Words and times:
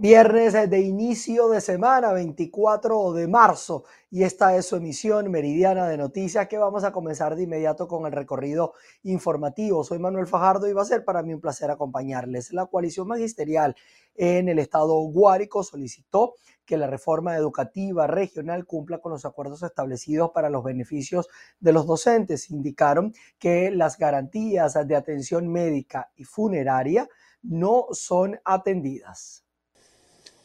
Viernes 0.00 0.52
de 0.52 0.78
inicio 0.78 1.48
de 1.48 1.60
semana, 1.60 2.12
24 2.12 3.14
de 3.14 3.26
marzo, 3.26 3.82
y 4.12 4.22
esta 4.22 4.54
es 4.54 4.66
su 4.66 4.76
emisión 4.76 5.28
meridiana 5.28 5.88
de 5.88 5.96
noticias 5.96 6.46
que 6.46 6.56
vamos 6.56 6.84
a 6.84 6.92
comenzar 6.92 7.34
de 7.34 7.42
inmediato 7.42 7.88
con 7.88 8.06
el 8.06 8.12
recorrido 8.12 8.74
informativo. 9.02 9.82
Soy 9.82 9.98
Manuel 9.98 10.28
Fajardo 10.28 10.68
y 10.68 10.72
va 10.72 10.82
a 10.82 10.84
ser 10.84 11.04
para 11.04 11.24
mí 11.24 11.34
un 11.34 11.40
placer 11.40 11.72
acompañarles. 11.72 12.52
La 12.52 12.66
coalición 12.66 13.08
magisterial 13.08 13.74
en 14.14 14.48
el 14.48 14.60
estado 14.60 14.94
Guárico 15.00 15.64
solicitó 15.64 16.34
que 16.64 16.76
la 16.76 16.86
reforma 16.86 17.34
educativa 17.34 18.06
regional 18.06 18.66
cumpla 18.66 18.98
con 18.98 19.10
los 19.10 19.24
acuerdos 19.24 19.64
establecidos 19.64 20.30
para 20.30 20.48
los 20.48 20.62
beneficios 20.62 21.26
de 21.58 21.72
los 21.72 21.88
docentes. 21.88 22.50
Indicaron 22.50 23.12
que 23.36 23.72
las 23.72 23.98
garantías 23.98 24.74
de 24.74 24.94
atención 24.94 25.48
médica 25.48 26.12
y 26.14 26.22
funeraria 26.22 27.08
no 27.42 27.86
son 27.90 28.38
atendidas. 28.44 29.47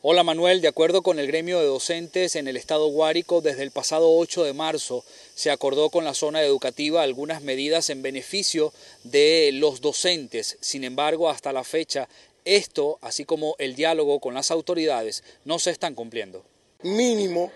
Hola 0.05 0.23
Manuel, 0.23 0.59
de 0.59 0.67
acuerdo 0.67 1.01
con 1.01 1.17
el 1.17 1.27
gremio 1.27 1.61
de 1.61 1.65
docentes 1.65 2.35
en 2.35 2.49
el 2.49 2.57
estado 2.57 2.87
Guárico, 2.87 3.39
desde 3.39 3.63
el 3.63 3.71
pasado 3.71 4.13
8 4.17 4.43
de 4.43 4.51
marzo 4.51 5.05
se 5.33 5.49
acordó 5.49 5.89
con 5.91 6.03
la 6.03 6.13
zona 6.13 6.43
educativa 6.43 7.03
algunas 7.03 7.41
medidas 7.41 7.89
en 7.89 8.01
beneficio 8.01 8.73
de 9.05 9.51
los 9.53 9.79
docentes. 9.79 10.57
Sin 10.59 10.83
embargo, 10.83 11.29
hasta 11.29 11.53
la 11.53 11.63
fecha, 11.63 12.09
esto, 12.43 12.99
así 12.99 13.23
como 13.23 13.55
el 13.59 13.75
diálogo 13.75 14.19
con 14.19 14.33
las 14.33 14.51
autoridades, 14.51 15.23
no 15.45 15.57
se 15.57 15.71
están 15.71 15.95
cumpliendo. 15.95 16.43
Mínimo 16.81 17.49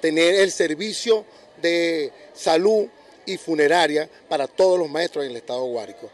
tener 0.00 0.36
el 0.36 0.52
servicio 0.52 1.26
de 1.60 2.10
salud 2.32 2.86
y 3.26 3.36
funeraria 3.36 4.08
para 4.26 4.46
todos 4.46 4.78
los 4.78 4.88
maestros 4.88 5.26
en 5.26 5.32
el 5.32 5.36
estado 5.36 5.64
Guárico 5.64 6.10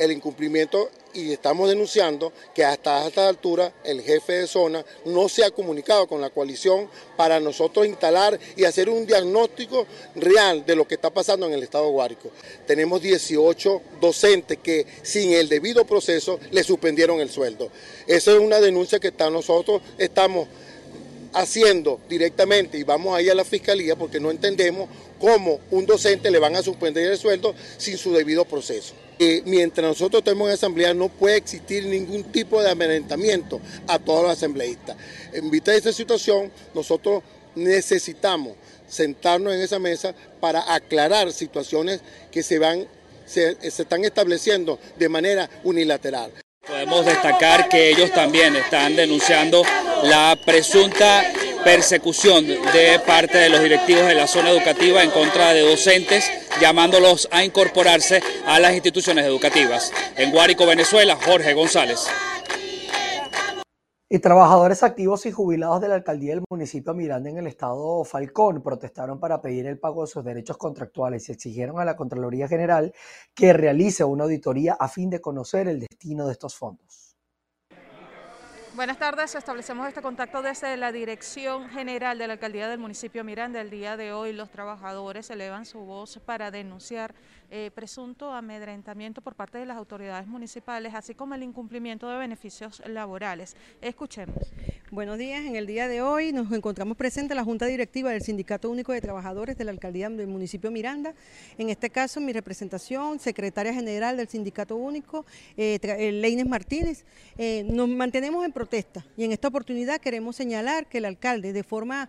el 0.00 0.12
incumplimiento 0.12 0.90
y 1.14 1.32
estamos 1.32 1.68
denunciando 1.68 2.32
que 2.54 2.64
hasta 2.64 3.06
esta 3.06 3.28
altura 3.28 3.72
el 3.84 4.02
jefe 4.02 4.32
de 4.32 4.46
zona 4.46 4.84
no 5.04 5.28
se 5.28 5.44
ha 5.44 5.50
comunicado 5.50 6.06
con 6.06 6.20
la 6.20 6.30
coalición 6.30 6.88
para 7.16 7.40
nosotros 7.40 7.86
instalar 7.86 8.38
y 8.56 8.64
hacer 8.64 8.88
un 8.88 9.06
diagnóstico 9.06 9.86
real 10.16 10.64
de 10.64 10.76
lo 10.76 10.86
que 10.86 10.94
está 10.94 11.10
pasando 11.10 11.46
en 11.46 11.52
el 11.52 11.62
estado 11.62 11.88
Guárico. 11.90 12.30
Tenemos 12.66 13.00
18 13.02 13.82
docentes 14.00 14.58
que 14.62 14.86
sin 15.02 15.32
el 15.32 15.48
debido 15.48 15.84
proceso 15.84 16.40
le 16.50 16.62
suspendieron 16.64 17.20
el 17.20 17.30
sueldo. 17.30 17.70
Esa 18.06 18.32
es 18.32 18.38
una 18.38 18.60
denuncia 18.60 18.98
que 18.98 19.12
nosotros 19.30 19.82
estamos 19.98 20.48
haciendo 21.32 22.00
directamente 22.08 22.78
y 22.78 22.82
vamos 22.82 23.14
ahí 23.14 23.28
a 23.28 23.34
la 23.34 23.44
fiscalía 23.44 23.96
porque 23.96 24.18
no 24.18 24.30
entendemos 24.30 24.88
cómo 25.20 25.60
un 25.70 25.86
docente 25.86 26.30
le 26.30 26.38
van 26.38 26.56
a 26.56 26.62
suspender 26.62 27.10
el 27.10 27.18
sueldo 27.18 27.54
sin 27.76 27.98
su 27.98 28.12
debido 28.12 28.44
proceso. 28.44 28.94
Mientras 29.44 29.86
nosotros 29.86 30.20
estemos 30.20 30.48
en 30.48 30.54
asamblea 30.54 30.94
no 30.94 31.08
puede 31.08 31.36
existir 31.36 31.84
ningún 31.86 32.24
tipo 32.24 32.62
de 32.62 32.70
amenazamiento 32.70 33.60
a 33.86 33.98
todos 33.98 34.22
los 34.22 34.32
asambleístas. 34.32 34.96
En 35.32 35.50
vista 35.50 35.72
de 35.72 35.78
esta 35.78 35.92
situación, 35.92 36.50
nosotros 36.74 37.22
necesitamos 37.54 38.54
sentarnos 38.88 39.54
en 39.54 39.60
esa 39.60 39.78
mesa 39.78 40.14
para 40.40 40.72
aclarar 40.74 41.32
situaciones 41.32 42.00
que 42.30 42.42
se 42.42 42.58
van 42.58 42.86
se 43.26 43.56
están 43.62 44.04
estableciendo 44.04 44.80
de 44.98 45.08
manera 45.08 45.48
unilateral. 45.62 46.32
Podemos 46.66 47.06
destacar 47.06 47.68
que 47.68 47.90
ellos 47.90 48.10
también 48.10 48.56
están 48.56 48.96
denunciando 48.96 49.62
la 50.02 50.36
presunta 50.44 51.32
persecución 51.64 52.46
de 52.46 53.00
parte 53.06 53.38
de 53.38 53.50
los 53.50 53.62
directivos 53.62 54.06
de 54.06 54.14
la 54.14 54.26
zona 54.26 54.50
educativa 54.50 55.02
en 55.02 55.10
contra 55.10 55.52
de 55.52 55.60
docentes, 55.60 56.24
llamándolos 56.60 57.28
a 57.30 57.44
incorporarse 57.44 58.22
a 58.46 58.58
las 58.60 58.72
instituciones 58.72 59.24
educativas. 59.24 59.92
En 60.16 60.32
Guárico, 60.32 60.66
Venezuela, 60.66 61.16
Jorge 61.16 61.54
González. 61.54 62.06
Y 64.12 64.18
trabajadores 64.18 64.82
activos 64.82 65.24
y 65.26 65.30
jubilados 65.30 65.80
de 65.80 65.86
la 65.86 65.94
alcaldía 65.94 66.34
del 66.34 66.42
municipio 66.50 66.94
Miranda 66.94 67.30
en 67.30 67.38
el 67.38 67.46
estado 67.46 68.02
Falcón 68.04 68.60
protestaron 68.60 69.20
para 69.20 69.40
pedir 69.40 69.66
el 69.66 69.78
pago 69.78 70.02
de 70.02 70.08
sus 70.08 70.24
derechos 70.24 70.56
contractuales 70.56 71.28
y 71.28 71.32
exigieron 71.32 71.78
a 71.78 71.84
la 71.84 71.94
Contraloría 71.94 72.48
General 72.48 72.92
que 73.34 73.52
realice 73.52 74.02
una 74.02 74.24
auditoría 74.24 74.72
a 74.80 74.88
fin 74.88 75.10
de 75.10 75.20
conocer 75.20 75.68
el 75.68 75.78
destino 75.78 76.26
de 76.26 76.32
estos 76.32 76.56
fondos. 76.56 77.09
Buenas 78.80 78.96
tardes, 78.96 79.34
establecemos 79.34 79.86
este 79.86 80.00
contacto 80.00 80.40
desde 80.40 80.74
la 80.78 80.90
Dirección 80.90 81.68
General 81.68 82.16
de 82.16 82.26
la 82.26 82.32
Alcaldía 82.32 82.66
del 82.66 82.78
municipio 82.78 83.22
Miranda. 83.24 83.60
El 83.60 83.68
día 83.68 83.98
de 83.98 84.14
hoy 84.14 84.32
los 84.32 84.50
trabajadores 84.50 85.28
elevan 85.28 85.66
su 85.66 85.80
voz 85.80 86.18
para 86.24 86.50
denunciar 86.50 87.14
eh, 87.50 87.70
presunto 87.74 88.32
amedrentamiento 88.32 89.20
por 89.20 89.34
parte 89.34 89.58
de 89.58 89.66
las 89.66 89.76
autoridades 89.76 90.26
municipales, 90.26 90.94
así 90.94 91.14
como 91.14 91.34
el 91.34 91.42
incumplimiento 91.42 92.08
de 92.08 92.16
beneficios 92.16 92.82
laborales. 92.86 93.54
Escuchemos. 93.82 94.50
Buenos 94.92 95.18
días, 95.18 95.44
en 95.44 95.54
el 95.54 95.68
día 95.68 95.86
de 95.86 96.02
hoy 96.02 96.32
nos 96.32 96.50
encontramos 96.50 96.96
presentes 96.96 97.36
la 97.36 97.44
Junta 97.44 97.64
Directiva 97.66 98.10
del 98.10 98.22
Sindicato 98.22 98.68
Único 98.68 98.90
de 98.90 99.00
Trabajadores 99.00 99.56
de 99.56 99.62
la 99.62 99.70
Alcaldía 99.70 100.10
del 100.10 100.26
municipio 100.26 100.72
Miranda. 100.72 101.14
En 101.58 101.70
este 101.70 101.90
caso, 101.90 102.20
mi 102.20 102.32
representación, 102.32 103.20
secretaria 103.20 103.72
general 103.72 104.16
del 104.16 104.26
Sindicato 104.26 104.74
Único, 104.74 105.26
eh, 105.56 105.78
eh 105.80 106.10
Leines 106.10 106.48
Martínez, 106.48 107.04
eh, 107.38 107.64
nos 107.70 107.88
mantenemos 107.88 108.44
en 108.44 108.50
protesta 108.50 109.06
y 109.16 109.22
en 109.22 109.30
esta 109.30 109.46
oportunidad 109.46 110.00
queremos 110.00 110.34
señalar 110.34 110.88
que 110.88 110.98
el 110.98 111.04
alcalde, 111.04 111.52
de 111.52 111.62
forma 111.62 112.08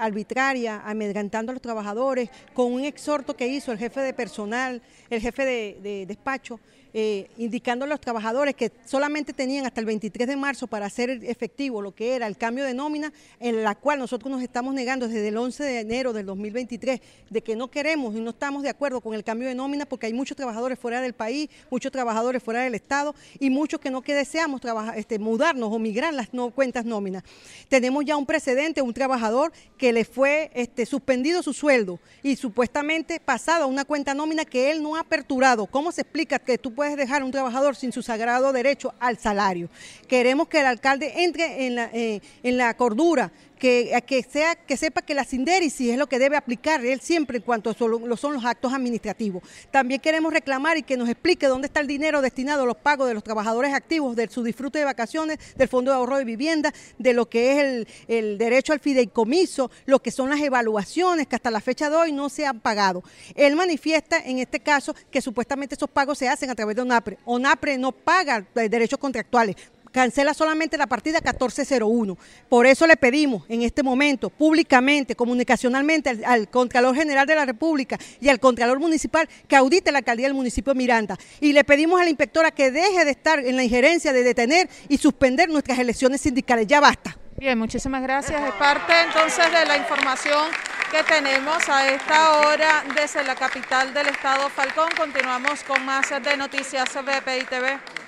arbitraria, 0.00 0.82
amedrentando 0.84 1.50
a 1.50 1.54
los 1.54 1.62
trabajadores, 1.62 2.30
con 2.52 2.72
un 2.72 2.84
exhorto 2.84 3.36
que 3.36 3.46
hizo 3.46 3.70
el 3.70 3.78
jefe 3.78 4.00
de 4.00 4.12
personal, 4.12 4.82
el 5.08 5.20
jefe 5.20 5.44
de, 5.44 6.06
despacho, 6.06 6.58
eh, 6.94 7.30
indicando 7.38 7.84
a 7.84 7.88
los 7.88 8.00
trabajadores 8.00 8.54
que 8.54 8.70
solamente 8.84 9.32
tenían 9.32 9.64
hasta 9.66 9.80
el 9.80 9.86
23 9.86 10.28
de 10.28 10.36
marzo 10.36 10.66
para 10.66 10.86
hacer 10.86 11.10
efectivo 11.24 11.80
lo 11.80 11.94
que 11.94 12.14
era 12.14 12.26
el 12.26 12.36
cambio 12.36 12.64
de 12.64 12.74
nómina, 12.74 13.12
en 13.40 13.62
la 13.62 13.74
cual 13.74 13.98
nosotros 13.98 14.30
nos 14.30 14.42
estamos 14.42 14.74
negando 14.74 15.08
desde 15.08 15.28
el 15.28 15.36
11 15.36 15.64
de 15.64 15.80
enero 15.80 16.12
del 16.12 16.26
2023, 16.26 17.00
de 17.30 17.42
que 17.42 17.56
no 17.56 17.70
queremos 17.70 18.14
y 18.14 18.20
no 18.20 18.30
estamos 18.30 18.62
de 18.62 18.68
acuerdo 18.68 19.00
con 19.00 19.14
el 19.14 19.24
cambio 19.24 19.48
de 19.48 19.54
nómina 19.54 19.86
porque 19.86 20.06
hay 20.06 20.12
muchos 20.12 20.36
trabajadores 20.36 20.78
fuera 20.78 21.00
del 21.00 21.14
país, 21.14 21.48
muchos 21.70 21.92
trabajadores 21.92 22.42
fuera 22.42 22.62
del 22.62 22.74
Estado 22.74 23.14
y 23.38 23.50
muchos 23.50 23.80
que 23.80 23.90
no 23.90 24.02
que 24.02 24.14
deseamos 24.14 24.60
trabajar, 24.60 24.98
este, 24.98 25.18
mudarnos 25.18 25.72
o 25.72 25.78
migrar 25.78 26.12
las 26.12 26.28
cuentas 26.54 26.84
nóminas. 26.84 27.22
Tenemos 27.68 28.04
ya 28.04 28.16
un 28.16 28.26
precedente, 28.26 28.82
un 28.82 28.92
trabajador 28.92 29.52
que 29.78 29.92
le 29.92 30.04
fue 30.04 30.50
este, 30.54 30.86
suspendido 30.86 31.42
su 31.42 31.52
sueldo 31.52 32.00
y 32.22 32.36
supuestamente 32.36 33.20
pasado 33.20 33.64
a 33.64 33.66
una 33.66 33.84
cuenta 33.84 34.14
nómina 34.14 34.44
que 34.44 34.70
él 34.70 34.82
no 34.82 34.96
ha 34.96 35.00
aperturado. 35.00 35.66
¿Cómo 35.66 35.92
se 35.92 36.02
explica 36.02 36.38
que 36.38 36.58
tú 36.58 36.74
puedes 36.74 36.81
dejar 36.90 37.22
a 37.22 37.24
un 37.24 37.30
trabajador 37.30 37.76
sin 37.76 37.92
su 37.92 38.02
sagrado 38.02 38.52
derecho 38.52 38.94
al 39.00 39.18
salario. 39.18 39.68
Queremos 40.08 40.48
que 40.48 40.60
el 40.60 40.66
alcalde 40.66 41.24
entre 41.24 41.66
en 41.66 41.76
la, 41.76 41.90
eh, 41.92 42.20
en 42.42 42.56
la 42.56 42.74
cordura, 42.74 43.30
que, 43.62 44.02
que, 44.08 44.24
sea, 44.24 44.56
que 44.56 44.76
sepa 44.76 45.02
que 45.02 45.14
la 45.14 45.22
sindérisis 45.22 45.92
es 45.92 45.96
lo 45.96 46.08
que 46.08 46.18
debe 46.18 46.36
aplicar 46.36 46.84
él 46.84 47.00
siempre 47.00 47.36
en 47.36 47.44
cuanto 47.44 47.70
a 47.70 47.74
lo 47.78 48.16
son 48.16 48.34
los 48.34 48.44
actos 48.44 48.72
administrativos. 48.72 49.44
También 49.70 50.00
queremos 50.00 50.32
reclamar 50.32 50.78
y 50.78 50.82
que 50.82 50.96
nos 50.96 51.08
explique 51.08 51.46
dónde 51.46 51.66
está 51.66 51.78
el 51.78 51.86
dinero 51.86 52.22
destinado 52.22 52.64
a 52.64 52.66
los 52.66 52.76
pagos 52.76 53.06
de 53.06 53.14
los 53.14 53.22
trabajadores 53.22 53.72
activos, 53.72 54.16
de 54.16 54.28
su 54.28 54.42
disfrute 54.42 54.80
de 54.80 54.84
vacaciones, 54.84 55.38
del 55.54 55.68
Fondo 55.68 55.92
de 55.92 55.96
Ahorro 55.96 56.18
de 56.18 56.24
Vivienda, 56.24 56.74
de 56.98 57.12
lo 57.12 57.28
que 57.28 57.52
es 57.52 57.58
el, 57.64 57.88
el 58.08 58.36
derecho 58.36 58.72
al 58.72 58.80
fideicomiso, 58.80 59.70
lo 59.86 60.02
que 60.02 60.10
son 60.10 60.28
las 60.28 60.40
evaluaciones 60.40 61.28
que 61.28 61.36
hasta 61.36 61.52
la 61.52 61.60
fecha 61.60 61.88
de 61.88 61.94
hoy 61.94 62.10
no 62.10 62.30
se 62.30 62.44
han 62.44 62.58
pagado. 62.58 63.04
Él 63.36 63.54
manifiesta 63.54 64.18
en 64.18 64.40
este 64.40 64.58
caso 64.58 64.92
que 65.08 65.22
supuestamente 65.22 65.76
esos 65.76 65.88
pagos 65.88 66.18
se 66.18 66.28
hacen 66.28 66.50
a 66.50 66.56
través 66.56 66.74
de 66.74 66.82
ONAPRE. 66.82 67.18
ONAPRE 67.26 67.78
no 67.78 67.92
paga 67.92 68.44
derechos 68.54 68.98
contractuales, 68.98 69.54
cancela 69.92 70.34
solamente 70.34 70.76
la 70.76 70.86
partida 70.86 71.20
1401. 71.20 72.18
Por 72.48 72.66
eso 72.66 72.86
le 72.86 72.96
pedimos 72.96 73.44
en 73.48 73.62
este 73.62 73.82
momento, 73.82 74.30
públicamente, 74.30 75.14
comunicacionalmente, 75.14 76.24
al, 76.24 76.48
Contralor 76.48 76.96
General 76.96 77.26
de 77.26 77.34
la 77.34 77.44
República 77.44 77.98
y 78.20 78.28
al 78.28 78.40
Contralor 78.40 78.80
Municipal 78.80 79.28
que 79.46 79.54
audite 79.56 79.92
la 79.92 79.98
alcaldía 79.98 80.26
del 80.26 80.34
municipio 80.34 80.74
Miranda. 80.74 81.16
Y 81.40 81.52
le 81.52 81.64
pedimos 81.64 82.00
a 82.00 82.04
la 82.04 82.10
inspectora 82.10 82.50
que 82.50 82.70
deje 82.70 83.04
de 83.04 83.10
estar 83.12 83.38
en 83.38 83.56
la 83.56 83.62
injerencia 83.62 84.12
de 84.12 84.22
detener 84.22 84.68
y 84.88 84.98
suspender 84.98 85.48
nuestras 85.48 85.78
elecciones 85.78 86.20
sindicales. 86.20 86.66
Ya 86.66 86.80
basta. 86.80 87.16
Bien, 87.36 87.58
muchísimas 87.58 88.02
gracias. 88.02 88.40
Es 88.40 88.52
parte 88.52 88.92
entonces 89.04 89.50
de 89.50 89.66
la 89.66 89.76
información 89.76 90.50
que 90.90 91.02
tenemos 91.02 91.68
a 91.68 91.88
esta 91.88 92.38
hora 92.38 92.84
desde 92.94 93.24
la 93.24 93.34
capital 93.34 93.92
del 93.94 94.08
estado 94.08 94.48
Falcón. 94.50 94.90
Continuamos 94.96 95.62
con 95.64 95.84
más 95.84 96.10
de 96.10 96.36
noticias 96.36 96.88
BPI 96.94 97.44
TV. 97.46 98.01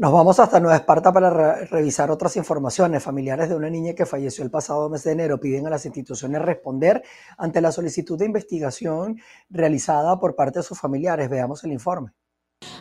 Nos 0.00 0.12
vamos 0.12 0.40
hasta 0.40 0.60
Nueva 0.60 0.76
Esparta 0.76 1.12
para 1.12 1.56
revisar 1.66 2.10
otras 2.10 2.34
informaciones. 2.36 3.02
Familiares 3.02 3.50
de 3.50 3.54
una 3.54 3.68
niña 3.68 3.92
que 3.92 4.06
falleció 4.06 4.42
el 4.42 4.50
pasado 4.50 4.88
mes 4.88 5.04
de 5.04 5.12
enero 5.12 5.38
piden 5.38 5.66
a 5.66 5.70
las 5.70 5.84
instituciones 5.84 6.40
responder 6.40 7.02
ante 7.36 7.60
la 7.60 7.70
solicitud 7.70 8.18
de 8.18 8.24
investigación 8.24 9.20
realizada 9.50 10.18
por 10.18 10.34
parte 10.34 10.60
de 10.60 10.62
sus 10.62 10.80
familiares. 10.80 11.28
Veamos 11.28 11.64
el 11.64 11.72
informe. 11.72 12.12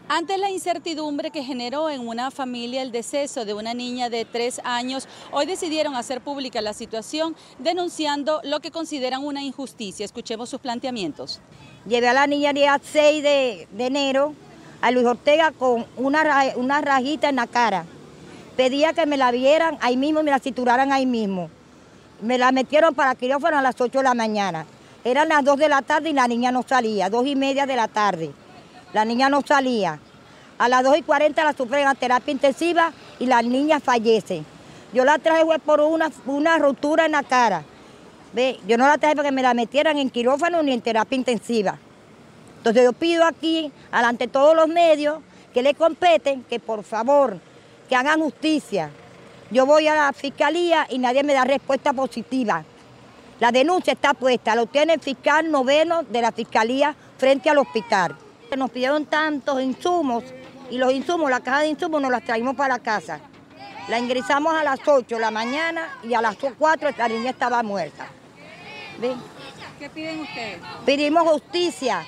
Ante 0.08 0.38
la 0.38 0.50
incertidumbre 0.50 1.30
que 1.30 1.44
generó 1.44 1.90
en 1.90 2.08
una 2.08 2.32
familia 2.32 2.82
el 2.82 2.94
deceso 2.94 3.44
de 3.44 3.54
una 3.54 3.74
niña 3.74 4.10
de 4.10 4.24
tres 4.24 4.62
años, 4.64 5.06
hoy 5.34 5.46
decidieron 5.46 5.96
hacer 5.96 6.22
pública 6.22 6.62
la 6.62 6.72
situación 6.72 7.36
denunciando 7.58 8.40
lo 8.46 8.62
que 8.62 8.72
consideran 8.72 9.26
una 9.26 9.44
injusticia. 9.44 10.06
Escuchemos 10.06 10.48
sus 10.48 10.62
planteamientos. 10.62 11.42
Llevé 11.86 12.08
a 12.08 12.14
la 12.14 12.28
niña 12.28 12.52
el 12.52 12.56
día 12.56 12.80
6 12.82 13.22
de 13.24 13.68
enero 13.78 14.36
a 14.82 14.92
Luis 14.92 15.06
Ortega 15.06 15.52
con 15.52 15.86
una, 15.98 16.54
una 16.56 16.82
rajita 16.82 17.30
en 17.30 17.36
la 17.36 17.48
cara. 17.48 17.86
Pedía 18.56 18.94
que 18.94 19.06
me 19.06 19.18
la 19.18 19.32
vieran 19.32 19.78
ahí 19.82 19.98
mismo 19.98 20.22
y 20.22 20.24
me 20.24 20.32
la 20.32 20.40
cinturaran 20.40 20.92
ahí 20.92 21.06
mismo. 21.06 21.50
Me 22.22 22.38
la 22.38 22.52
metieron 22.52 22.94
para 22.94 23.16
quirófano 23.16 23.58
a 23.58 23.62
las 23.62 23.80
8 23.80 24.00
de 24.00 24.04
la 24.04 24.14
mañana. 24.14 24.66
Eran 25.04 25.30
las 25.30 25.44
2 25.46 25.58
de 25.58 25.70
la 25.70 25.82
tarde 25.82 26.10
y 26.10 26.14
la 26.14 26.28
niña 26.28 26.52
no 26.52 26.64
salía, 26.68 27.10
2 27.10 27.28
y 27.28 27.36
media 27.36 27.66
de 27.66 27.76
la 27.76 27.88
tarde. 27.88 28.32
La 28.94 29.06
niña 29.06 29.30
no 29.30 29.42
salía. 29.42 30.00
A 30.58 30.68
las 30.68 30.84
2 30.84 30.98
y 30.98 31.02
40 31.04 31.42
la 31.44 31.54
sufren 31.54 31.88
a 31.88 31.96
terapia 31.96 32.32
intensiva 32.32 32.92
y 33.18 33.26
la 33.28 33.42
niña 33.42 33.80
fallece. 33.80 34.44
Yo 34.94 35.06
la 35.06 35.20
traje 35.20 35.46
por 35.66 35.80
una, 35.80 36.12
una 36.26 36.58
ruptura 36.58 37.06
en 37.06 37.14
la 37.14 37.24
cara. 37.24 37.64
Ve, 38.34 38.60
yo 38.68 38.78
no 38.78 38.88
la 38.88 38.98
traje 38.98 39.16
para 39.16 39.30
que 39.30 39.36
me 39.36 39.42
la 39.42 39.54
metieran 39.54 39.98
en 39.98 40.10
quirófano 40.10 40.62
ni 40.62 40.74
en 40.74 40.82
terapia 40.82 41.16
intensiva. 41.16 41.78
Entonces 42.60 42.84
yo 42.84 42.94
pido 42.94 43.24
aquí, 43.24 43.72
ante 43.90 44.28
todos 44.28 44.56
los 44.56 44.68
medios, 44.68 45.20
que 45.54 45.64
le 45.64 45.74
competen, 45.74 46.44
que 46.44 46.60
por 46.60 46.84
favor, 46.84 47.40
que 47.88 47.96
hagan 47.96 48.20
justicia. 48.22 48.92
Yo 49.50 49.66
voy 49.66 49.88
a 49.88 49.96
la 49.96 50.14
fiscalía 50.14 50.86
y 50.90 51.00
nadie 51.00 51.24
me 51.24 51.34
da 51.34 51.46
respuesta 51.46 51.94
positiva. 51.94 52.64
La 53.40 53.54
denuncia 53.54 53.94
está 53.94 54.14
puesta, 54.14 54.56
lo 54.56 54.66
tiene 54.66 54.94
el 54.94 55.00
fiscal 55.00 55.50
noveno 55.50 56.04
de 56.04 56.22
la 56.22 56.34
fiscalía 56.34 56.94
frente 57.18 57.50
al 57.50 57.60
hospital. 57.60 58.16
Nos 58.58 58.70
pidieron 58.72 59.06
tantos 59.06 59.62
insumos 59.62 60.26
y 60.70 60.78
los 60.78 60.92
insumos, 60.92 61.30
la 61.30 61.40
caja 61.40 61.62
de 61.62 61.70
insumos 61.70 62.02
nos 62.02 62.12
las 62.12 62.24
traímos 62.26 62.58
para 62.58 62.76
la 62.76 62.80
casa. 62.80 63.22
La 63.88 63.98
ingresamos 63.98 64.54
a 64.54 64.64
las 64.64 64.86
8 64.86 65.16
de 65.16 65.22
la 65.22 65.32
mañana 65.32 65.98
y 66.04 66.14
a 66.14 66.22
las 66.22 66.36
4 66.36 66.90
la 66.98 67.08
niña 67.08 67.30
estaba 67.30 67.64
muerta. 67.64 68.08
¿Qué 69.80 69.90
piden 69.90 70.20
ustedes? 70.20 70.60
Pedimos 70.86 71.24
justicia, 71.24 72.06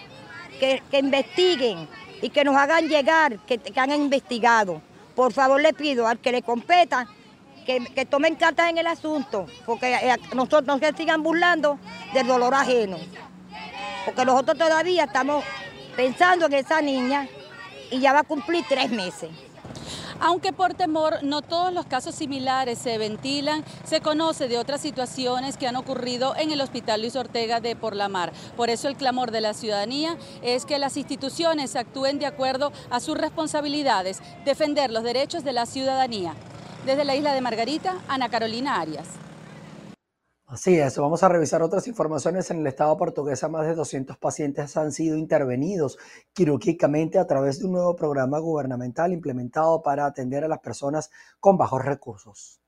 que, 0.61 0.99
investiguen 0.99 1.87
y 2.21 2.29
que 2.29 2.43
nos 2.43 2.55
hagan 2.55 2.87
llegar, 2.87 3.39
que, 3.39 3.57
que 3.57 3.79
han 3.79 3.91
investigado. 3.91 4.81
Por 5.15 5.33
favor 5.33 5.59
le 5.59 5.73
pido 5.73 6.07
al 6.07 6.19
que 6.19 6.31
le 6.31 6.43
competa 6.43 7.07
que, 7.65 8.05
tomen 8.05 8.35
cartas 8.35 8.69
en 8.69 8.77
el 8.77 8.87
asunto, 8.87 9.47
porque 9.65 9.93
eh, 9.93 10.15
nosotros 10.33 10.65
no 10.65 10.77
se 10.77 10.93
sigan 10.93 11.23
burlando 11.23 11.79
del 12.13 12.27
dolor 12.27 12.53
ajeno. 12.53 12.97
Porque 14.05 14.25
nosotros 14.25 14.57
todavía 14.57 15.05
estamos 15.05 15.43
pensando 15.95 16.45
en 16.47 16.53
esa 16.53 16.81
niña 16.81 17.27
y 17.89 17.99
ya 17.99 18.13
va 18.13 18.19
a 18.19 18.23
cumplir 18.23 18.63
tres 18.67 18.89
meses. 18.91 19.29
Aunque 20.23 20.53
por 20.53 20.75
temor 20.75 21.23
no 21.23 21.41
todos 21.41 21.73
los 21.73 21.87
casos 21.87 22.13
similares 22.13 22.77
se 22.77 22.99
ventilan, 22.99 23.65
se 23.83 24.01
conoce 24.01 24.47
de 24.47 24.59
otras 24.59 24.79
situaciones 24.79 25.57
que 25.57 25.65
han 25.65 25.75
ocurrido 25.75 26.35
en 26.35 26.51
el 26.51 26.61
Hospital 26.61 27.01
Luis 27.01 27.15
Ortega 27.15 27.59
de 27.59 27.75
Por 27.75 27.95
la 27.95 28.07
Mar. 28.07 28.31
Por 28.55 28.69
eso 28.69 28.87
el 28.87 28.95
clamor 28.95 29.31
de 29.31 29.41
la 29.41 29.55
ciudadanía 29.55 30.17
es 30.43 30.65
que 30.65 30.77
las 30.77 30.95
instituciones 30.95 31.75
actúen 31.75 32.19
de 32.19 32.27
acuerdo 32.27 32.71
a 32.91 32.99
sus 32.99 33.17
responsabilidades, 33.17 34.21
defender 34.45 34.91
los 34.91 35.03
derechos 35.03 35.43
de 35.43 35.53
la 35.53 35.65
ciudadanía. 35.65 36.35
Desde 36.85 37.03
la 37.03 37.15
isla 37.15 37.33
de 37.33 37.41
Margarita, 37.41 37.95
Ana 38.07 38.29
Carolina 38.29 38.79
Arias. 38.79 39.07
Así 40.51 40.77
es, 40.77 40.97
vamos 40.97 41.23
a 41.23 41.29
revisar 41.29 41.61
otras 41.61 41.87
informaciones. 41.87 42.51
En 42.51 42.59
el 42.59 42.67
estado 42.67 42.97
portuguesa, 42.97 43.47
más 43.47 43.65
de 43.65 43.73
200 43.73 44.17
pacientes 44.17 44.75
han 44.75 44.91
sido 44.91 45.15
intervenidos 45.15 45.97
quirúrgicamente 46.33 47.19
a 47.19 47.25
través 47.25 47.59
de 47.59 47.67
un 47.67 47.71
nuevo 47.71 47.95
programa 47.95 48.37
gubernamental 48.39 49.13
implementado 49.13 49.81
para 49.81 50.05
atender 50.05 50.43
a 50.43 50.49
las 50.49 50.59
personas 50.59 51.09
con 51.39 51.57
bajos 51.57 51.85
recursos. 51.85 52.59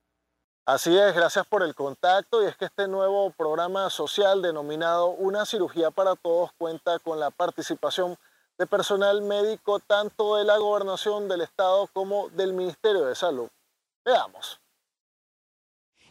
Así 0.66 0.98
es, 0.98 1.14
gracias 1.14 1.46
por 1.46 1.62
el 1.62 1.76
contacto 1.76 2.42
y 2.42 2.46
es 2.46 2.56
que 2.56 2.64
este 2.64 2.88
nuevo 2.88 3.32
programa 3.32 3.90
social 3.90 4.42
denominado 4.42 5.10
Una 5.10 5.46
cirugía 5.46 5.92
para 5.92 6.16
todos 6.16 6.54
cuenta 6.54 7.00
con 7.00 7.20
la 7.20 7.32
participación 7.32 8.18
de 8.58 8.66
personal 8.66 9.22
médico 9.24 9.82
tanto 9.82 10.38
de 10.38 10.46
la 10.46 10.58
gobernación 10.58 11.28
del 11.28 11.42
estado 11.42 11.88
como 11.92 12.30
del 12.30 12.54
Ministerio 12.54 13.04
de 13.04 13.16
Salud. 13.16 13.50
Veamos. 14.06 14.63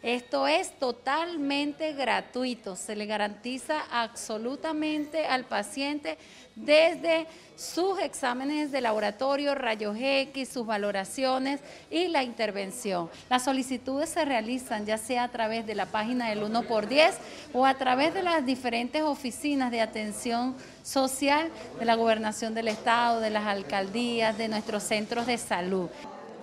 Esto 0.03 0.49
es 0.49 0.77
totalmente 0.81 1.93
gratuito, 1.93 2.75
se 2.75 2.97
le 2.97 3.07
garantiza 3.07 3.83
absolutamente 3.89 5.27
al 5.27 5.45
paciente 5.45 6.19
desde 6.57 7.29
sus 7.55 8.01
exámenes 8.01 8.73
de 8.73 8.81
laboratorio, 8.81 9.55
rayos 9.55 9.97
X, 9.97 10.49
sus 10.49 10.67
valoraciones 10.67 11.61
y 11.89 12.09
la 12.09 12.25
intervención. 12.25 13.11
Las 13.31 13.45
solicitudes 13.45 14.09
se 14.09 14.25
realizan 14.25 14.87
ya 14.87 14.99
sea 14.99 15.23
a 15.23 15.31
través 15.31 15.67
de 15.67 15.77
la 15.77 15.87
página 15.87 16.31
del 16.31 16.43
1x10 16.43 17.13
o 17.53 17.65
a 17.65 17.75
través 17.75 18.13
de 18.13 18.25
las 18.25 18.45
diferentes 18.45 19.03
oficinas 19.03 19.71
de 19.71 19.83
atención 19.83 20.57
social 20.83 21.49
de 21.79 21.85
la 21.85 21.95
gobernación 21.95 22.55
del 22.55 22.67
estado, 22.67 23.21
de 23.21 23.31
las 23.31 23.47
alcaldías, 23.47 24.37
de 24.37 24.49
nuestros 24.49 24.83
centros 24.83 25.27
de 25.27 25.39
salud 25.39 25.89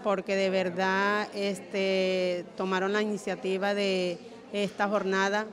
porque 0.03 0.35
de 0.35 0.49
verdad 0.49 1.27
este, 1.33 2.45
tomaron 2.55 2.93
la 2.93 3.01
iniciativa 3.01 3.73
de 3.73 4.17
esta 4.53 4.87
jornada. 4.87 5.45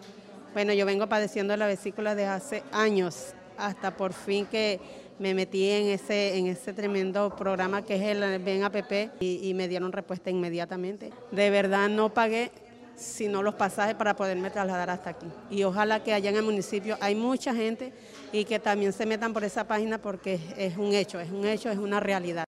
Bueno, 0.52 0.72
yo 0.72 0.87
vengo 0.87 1.08
padeciendo 1.08 1.56
la 1.56 1.66
vesícula 1.66 2.14
desde 2.14 2.28
hace 2.28 2.62
años, 2.72 3.34
hasta 3.58 3.96
por 3.96 4.12
fin 4.12 4.46
que 4.46 4.81
me 5.19 5.34
metí 5.34 5.70
en 5.70 5.88
ese, 5.88 6.37
en 6.37 6.46
ese 6.46 6.72
tremendo 6.72 7.34
programa 7.37 7.82
que 7.82 7.96
es 7.96 8.02
el 8.02 8.38
Ben 8.40 8.64
APP 8.64 9.20
y, 9.20 9.48
y 9.48 9.54
me 9.54 9.69
dieron 9.69 9.93
respuesta 9.93 10.31
inmediatamente. 10.31 11.10
De 11.31 11.50
verdad 11.50 11.88
no 11.88 12.12
pagué 12.12 12.50
sino 12.96 13.42
los 13.42 13.54
pasajes 13.54 13.94
para 13.94 14.16
poderme 14.16 14.50
trasladar 14.50 14.88
hasta 14.88 15.10
aquí. 15.10 15.26
Y 15.50 15.64
ojalá 15.64 16.02
que 16.02 16.14
allá 16.14 16.31
en 16.31 16.37
el 16.37 16.42
municipio 16.42 16.96
hay 17.00 17.14
mucha 17.14 17.54
gente 17.54 17.92
y 18.32 18.44
que 18.44 18.58
también 18.58 18.92
se 18.92 19.04
metan 19.06 19.32
por 19.32 19.44
esa 19.44 19.64
página 19.64 19.99
porque 19.99 20.40
es 20.56 20.76
un 20.78 20.94
hecho, 20.94 21.20
es 21.20 21.31
un 21.31 21.46
hecho, 21.46 21.70
es 21.70 21.78
una 21.78 22.00
realidad 22.00 22.45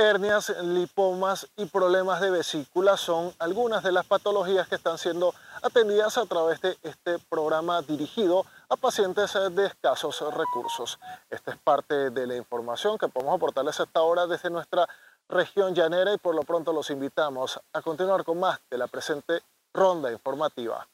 hernias, 0.00 0.48
lipomas 0.62 1.46
y 1.56 1.66
problemas 1.66 2.22
de 2.22 2.30
vesícula 2.30 2.96
son 2.96 3.34
algunas 3.38 3.82
de 3.82 3.92
las 3.92 4.06
patologías 4.06 4.66
que 4.66 4.76
están 4.76 4.96
siendo 4.96 5.34
atendidas 5.62 6.16
a 6.16 6.24
través 6.24 6.60
de 6.62 6.78
este 6.82 7.18
programa 7.28 7.82
dirigido 7.82 8.46
a 8.70 8.76
pacientes 8.76 9.34
de 9.52 9.66
escasos 9.66 10.22
recursos. 10.34 10.98
Esta 11.28 11.50
es 11.50 11.58
parte 11.58 12.10
de 12.10 12.26
la 12.26 12.36
información 12.36 12.96
que 12.96 13.08
podemos 13.08 13.36
aportarles 13.36 13.78
hasta 13.78 14.00
ahora 14.00 14.26
desde 14.26 14.48
nuestra 14.48 14.88
región 15.28 15.74
llanera 15.74 16.14
y 16.14 16.18
por 16.18 16.34
lo 16.34 16.44
pronto 16.44 16.72
los 16.72 16.88
invitamos 16.90 17.60
a 17.72 17.82
continuar 17.82 18.24
con 18.24 18.40
más 18.40 18.58
de 18.70 18.78
la 18.78 18.86
presente 18.86 19.42
ronda 19.74 20.10
informativa. 20.10 20.86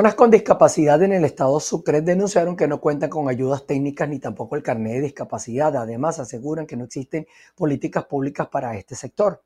Personas 0.00 0.16
con 0.16 0.30
discapacidad 0.30 1.02
en 1.02 1.12
el 1.12 1.26
estado 1.26 1.60
Sucre 1.60 2.00
denunciaron 2.00 2.56
que 2.56 2.66
no 2.66 2.80
cuentan 2.80 3.10
con 3.10 3.28
ayudas 3.28 3.66
técnicas 3.66 4.08
ni 4.08 4.18
tampoco 4.18 4.56
el 4.56 4.62
carnet 4.62 4.94
de 4.94 5.00
discapacidad. 5.02 5.76
Además, 5.76 6.18
aseguran 6.18 6.66
que 6.66 6.74
no 6.74 6.84
existen 6.84 7.26
políticas 7.54 8.06
públicas 8.06 8.48
para 8.48 8.74
este 8.78 8.94
sector. 8.94 9.42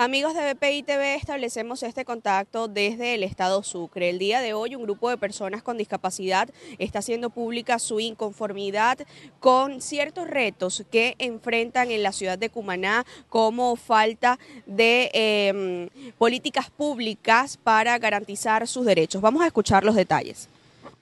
Amigos 0.00 0.32
de 0.34 0.54
BPI 0.54 0.84
TV, 0.84 1.16
establecemos 1.16 1.82
este 1.82 2.04
contacto 2.04 2.68
desde 2.68 3.14
el 3.14 3.24
estado 3.24 3.64
Sucre. 3.64 4.10
El 4.10 4.20
día 4.20 4.40
de 4.40 4.54
hoy 4.54 4.76
un 4.76 4.84
grupo 4.84 5.10
de 5.10 5.16
personas 5.16 5.60
con 5.60 5.76
discapacidad 5.76 6.48
está 6.78 7.00
haciendo 7.00 7.30
pública 7.30 7.80
su 7.80 7.98
inconformidad 7.98 8.98
con 9.40 9.80
ciertos 9.80 10.28
retos 10.28 10.84
que 10.92 11.16
enfrentan 11.18 11.90
en 11.90 12.04
la 12.04 12.12
ciudad 12.12 12.38
de 12.38 12.48
Cumaná 12.48 13.04
como 13.28 13.74
falta 13.74 14.38
de 14.66 15.10
em, 15.14 16.12
políticas 16.16 16.70
públicas 16.70 17.56
para 17.56 17.98
garantizar 17.98 18.68
sus 18.68 18.86
derechos. 18.86 19.20
Vamos 19.20 19.42
a 19.42 19.46
escuchar 19.46 19.82
los 19.82 19.96
detalles. 19.96 20.48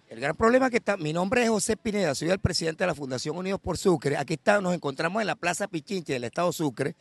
El 0.09 0.21
gran 0.21 0.37
problema 0.37 0.71
que 0.71 0.77
está, 0.77 0.97
mi 0.97 1.13
nombre 1.13 1.43
es 1.43 1.51
José 1.51 1.77
Pineda, 1.77 2.15
soy 2.15 2.31
el 2.31 2.39
presidente 2.39 2.85
de 2.85 2.87
la 2.87 2.95
Fundación 2.95 3.37
Unidos 3.37 3.61
por 3.61 3.77
Sucre. 3.77 4.17
Aquí 4.17 4.35
está, 4.35 4.61
nos 4.61 4.73
encontramos 4.73 5.21
en 5.21 5.27
la 5.27 5.35
Plaza 5.35 5.67
Pichinche 5.67 6.13
del 6.13 6.23
Estado 6.23 6.53
Sucre, 6.53 6.95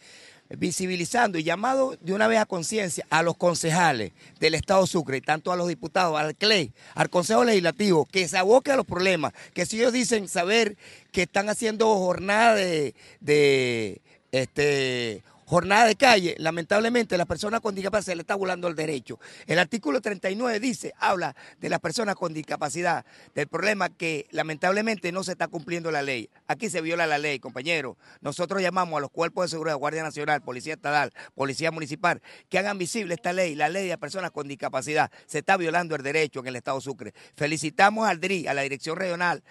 visibilizando 0.50 1.38
y 1.38 1.44
llamado 1.44 1.98
de 2.02 2.14
una 2.14 2.28
vez 2.28 2.40
a 2.40 2.46
conciencia 2.46 3.06
a 3.10 3.24
los 3.24 3.36
concejales 3.38 4.12
del 4.40 4.56
Estado 4.56 4.86
Sucre, 4.86 5.22
tanto 5.22 5.52
a 5.52 5.56
los 5.56 5.68
diputados, 5.68 6.18
al 6.18 6.36
CLE, 6.36 6.72
al 6.94 7.10
Consejo 7.10 7.44
Legislativo, 7.44 8.06
que 8.06 8.28
se 8.28 8.38
aboque 8.38 8.72
a 8.72 8.76
los 8.76 8.86
problemas, 8.86 9.34
que 9.54 9.66
si 9.66 9.78
ellos 9.78 9.94
dicen 9.94 10.28
saber 10.28 10.78
que 11.12 11.24
están 11.24 11.50
haciendo 11.50 11.88
jornada 11.96 12.56
de, 12.56 12.94
de 13.22 14.02
este 14.32 15.24
jornada 15.46 15.86
de 15.86 15.96
calle, 15.96 16.36
lamentablemente 16.40 17.18
la 17.18 17.26
persona 17.26 17.60
con 17.60 17.76
discapacidad 17.76 18.12
se 18.12 18.16
le 18.16 18.22
está 18.22 18.36
volando 18.36 18.68
el 18.68 18.76
derecho. 18.76 19.20
El 19.48 19.60
artículo 19.60 20.02
39 20.02 20.60
dice, 20.60 20.94
habla 21.00 21.36
de 21.60 21.70
las 21.70 21.80
personas 21.80 22.16
con 22.16 22.34
discapacidad, 22.34 23.06
del 23.34 23.48
problema 23.48 23.90
que 23.90 24.28
lamentablemente 24.32 25.12
no 25.12 25.24
se 25.24 25.34
está 25.34 25.48
cumpliendo 25.48 25.92
la 25.92 26.02
ley. 26.02 26.30
Aquí 26.48 26.70
se 26.70 26.82
viola 26.82 27.08
la 27.08 27.18
ley, 27.18 27.40
compañero. 27.40 27.98
Nosotros 28.22 28.62
llamamos 28.62 28.98
a 28.98 29.02
los 29.02 29.12
cuerpos 29.12 29.46
de 29.46 29.50
seguridad, 29.50 29.78
Guardia 29.78 30.04
Nacional, 30.04 30.42
Policía 30.42 30.74
Estatal, 30.74 31.14
Policía 31.36 31.72
Municipal, 31.72 32.22
que 32.50 32.60
hagan 32.60 32.78
visible 32.78 33.14
esta 33.14 33.34
ley, 33.34 33.56
la 33.56 33.70
ley 33.70 33.88
de 33.88 33.98
personas 33.98 34.32
con 34.32 34.48
discapacidad. 34.48 35.12
Se 35.26 35.40
está 35.40 35.58
violando 35.58 35.96
el 35.96 36.04
derecho 36.04 36.40
en 36.40 36.48
el 36.48 36.56
Estado 36.56 36.82
Sucre. 36.82 37.14
Felicitamos 37.36 38.08
al 38.08 38.20
DRI, 38.20 38.48
a 38.48 38.54
la 38.54 38.64
Dirección 38.64 38.98
Regional 38.98 39.44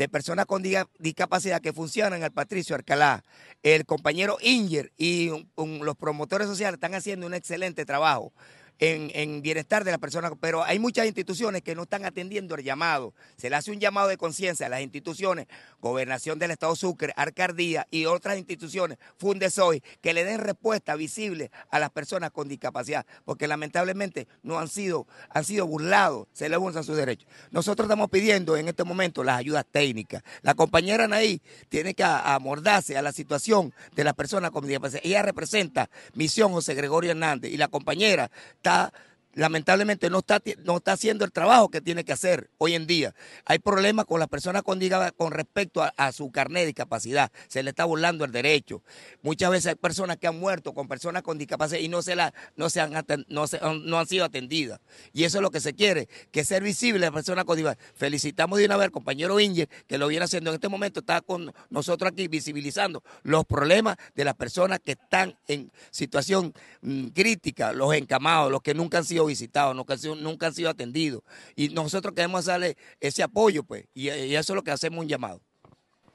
de 0.00 0.08
personas 0.08 0.46
con 0.46 0.62
discapacidad 0.98 1.60
que 1.60 1.74
funcionan 1.74 2.22
el 2.22 2.32
Patricio 2.32 2.74
Alcalá. 2.74 3.22
El 3.62 3.84
compañero 3.84 4.38
Inger 4.40 4.92
y 4.96 5.28
los 5.58 5.96
promotores 5.96 6.48
sociales 6.48 6.78
están 6.78 6.94
haciendo 6.94 7.26
un 7.26 7.34
excelente 7.34 7.84
trabajo. 7.84 8.32
En, 8.80 9.42
bienestar 9.42 9.84
de 9.84 9.90
la 9.90 9.98
persona, 9.98 10.32
pero 10.40 10.64
hay 10.64 10.78
muchas 10.78 11.06
instituciones 11.06 11.62
que 11.62 11.74
no 11.74 11.82
están 11.82 12.06
atendiendo 12.06 12.54
el 12.54 12.64
llamado. 12.64 13.14
Se 13.36 13.50
le 13.50 13.56
hace 13.56 13.70
un 13.70 13.78
llamado 13.78 14.08
de 14.08 14.16
conciencia 14.16 14.66
a 14.66 14.68
las 14.70 14.80
instituciones, 14.80 15.46
Gobernación 15.80 16.38
del 16.38 16.50
Estado 16.50 16.74
Sucre, 16.74 17.12
Arcardía 17.16 17.86
y 17.90 18.06
otras 18.06 18.38
instituciones, 18.38 18.98
Fundesoy, 19.18 19.82
que 20.00 20.14
le 20.14 20.24
den 20.24 20.40
respuesta 20.40 20.96
visible 20.96 21.50
a 21.70 21.78
las 21.78 21.90
personas 21.90 22.30
con 22.30 22.48
discapacidad, 22.48 23.04
porque 23.24 23.46
lamentablemente 23.46 24.26
no 24.42 24.58
han 24.58 24.68
sido, 24.68 25.06
han 25.28 25.44
sido 25.44 25.66
burlados, 25.66 26.28
se 26.32 26.48
les 26.48 26.58
burlan 26.58 26.82
sus 26.82 26.96
derechos. 26.96 27.28
Nosotros 27.50 27.86
estamos 27.86 28.08
pidiendo 28.08 28.56
en 28.56 28.68
este 28.68 28.84
momento 28.84 29.22
las 29.22 29.38
ayudas 29.38 29.66
técnicas. 29.70 30.22
La 30.40 30.54
compañera 30.54 31.04
Anaí 31.04 31.42
tiene 31.68 31.94
que 31.94 32.04
amordarse 32.04 32.96
a 32.96 33.02
la 33.02 33.12
situación 33.12 33.74
de 33.94 34.04
las 34.04 34.14
personas 34.14 34.50
con 34.50 34.66
discapacidad. 34.66 35.02
Ella 35.04 35.22
representa 35.22 35.90
Misión 36.14 36.52
José 36.52 36.74
Gregorio 36.74 37.10
Hernández 37.10 37.52
y 37.52 37.58
la 37.58 37.68
compañera 37.68 38.30
está 38.54 38.69
está 38.70 38.92
lamentablemente 39.34 40.10
no 40.10 40.18
está, 40.18 40.42
no 40.64 40.78
está 40.78 40.92
haciendo 40.92 41.24
el 41.24 41.32
trabajo 41.32 41.68
que 41.70 41.80
tiene 41.80 42.04
que 42.04 42.12
hacer 42.12 42.50
hoy 42.58 42.74
en 42.74 42.86
día. 42.86 43.14
Hay 43.44 43.58
problemas 43.58 44.06
con 44.06 44.18
las 44.18 44.28
personas 44.28 44.62
con, 44.62 44.80
con 45.16 45.32
respecto 45.32 45.82
a, 45.82 46.12
su 46.12 46.30
carnet 46.30 46.62
de 46.62 46.66
discapacidad. 46.66 47.30
Se 47.48 47.62
le 47.62 47.70
está 47.70 47.84
burlando 47.84 48.24
el 48.24 48.32
derecho. 48.32 48.82
Muchas 49.22 49.50
veces 49.50 49.66
hay 49.66 49.74
personas 49.76 50.16
que 50.16 50.26
han 50.26 50.38
muerto 50.38 50.74
con 50.74 50.88
personas 50.88 51.22
con 51.22 51.38
discapacidad 51.38 51.80
y 51.80 51.88
no, 51.88 52.02
se 52.02 52.16
la, 52.16 52.34
no, 52.56 52.70
se 52.70 52.80
han, 52.80 52.92
no, 53.28 53.44
no 53.84 53.98
han 53.98 54.06
sido 54.06 54.24
atendidas. 54.24 54.80
Y 55.12 55.24
eso 55.24 55.38
es 55.38 55.42
lo 55.42 55.50
que 55.50 55.60
se 55.60 55.74
quiere, 55.74 56.08
que 56.32 56.44
ser 56.44 56.62
visible 56.62 57.06
a 57.06 57.12
personas 57.12 57.44
con 57.44 57.56
discapacidad. 57.56 57.90
Felicitamos 57.94 58.58
de 58.58 58.66
una 58.66 58.76
vez 58.76 58.86
al 58.86 58.90
compañero 58.90 59.38
Inger, 59.38 59.68
que 59.86 59.98
lo 59.98 60.08
viene 60.08 60.24
haciendo 60.24 60.50
en 60.50 60.54
este 60.54 60.68
momento, 60.68 61.00
está 61.00 61.20
con 61.20 61.52
nosotros 61.68 62.10
aquí 62.10 62.28
visibilizando 62.28 63.02
los 63.22 63.44
problemas 63.44 63.96
de 64.14 64.24
las 64.24 64.34
personas 64.34 64.80
que 64.80 64.92
están 64.92 65.36
en 65.46 65.70
situación 65.90 66.52
mm, 66.82 67.08
crítica, 67.08 67.72
los 67.72 67.94
encamados, 67.94 68.50
los 68.50 68.62
que 68.62 68.74
nunca 68.74 68.98
han 68.98 69.04
sido 69.04 69.19
visitados, 69.26 69.74
nunca 69.74 69.94
han 69.94 69.98
sido, 69.98 70.16
nunca 70.16 70.46
han 70.46 70.54
sido 70.54 70.70
atendidos. 70.70 71.22
Y 71.56 71.68
nosotros 71.70 72.14
queremos 72.14 72.46
darle 72.46 72.76
ese 73.00 73.22
apoyo, 73.22 73.62
pues, 73.62 73.84
y, 73.94 74.10
y 74.10 74.36
eso 74.36 74.52
es 74.52 74.54
lo 74.54 74.62
que 74.62 74.70
hacemos 74.70 75.00
un 75.00 75.08
llamado. 75.08 75.40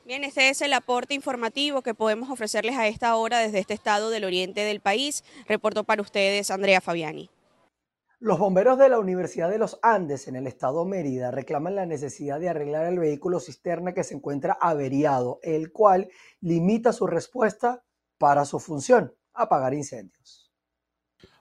Bien, 0.05 0.23
este 0.23 0.49
es 0.49 0.61
el 0.61 0.73
aporte 0.73 1.15
informativo 1.15 1.81
que 1.81 1.95
podemos 1.95 2.29
ofrecerles 2.29 2.77
a 2.77 2.87
esta 2.87 3.15
hora 3.15 3.39
desde 3.39 3.57
este 3.57 3.73
estado 3.73 4.11
del 4.11 4.23
oriente 4.23 4.61
del 4.61 4.79
país. 4.79 5.23
Reporto 5.47 5.83
para 5.83 6.03
ustedes 6.03 6.51
Andrea 6.51 6.79
Fabiani. 6.79 7.31
Los 8.19 8.39
bomberos 8.39 8.77
de 8.77 8.87
la 8.87 8.99
Universidad 8.99 9.49
de 9.49 9.57
los 9.57 9.77
Andes 9.81 10.27
en 10.27 10.35
el 10.35 10.47
estado 10.47 10.85
Mérida 10.85 11.31
reclaman 11.31 11.75
la 11.75 11.85
necesidad 11.85 12.39
de 12.39 12.49
arreglar 12.49 12.85
el 12.85 12.97
vehículo 12.97 13.39
cisterna 13.39 13.93
que 13.93 14.03
se 14.03 14.15
encuentra 14.15 14.57
averiado, 14.61 15.39
el 15.41 15.71
cual 15.71 16.09
limita 16.39 16.93
su 16.93 17.07
respuesta 17.07 17.83
para 18.17 18.45
su 18.45 18.59
función, 18.59 19.13
apagar 19.33 19.73
incendios. 19.73 20.44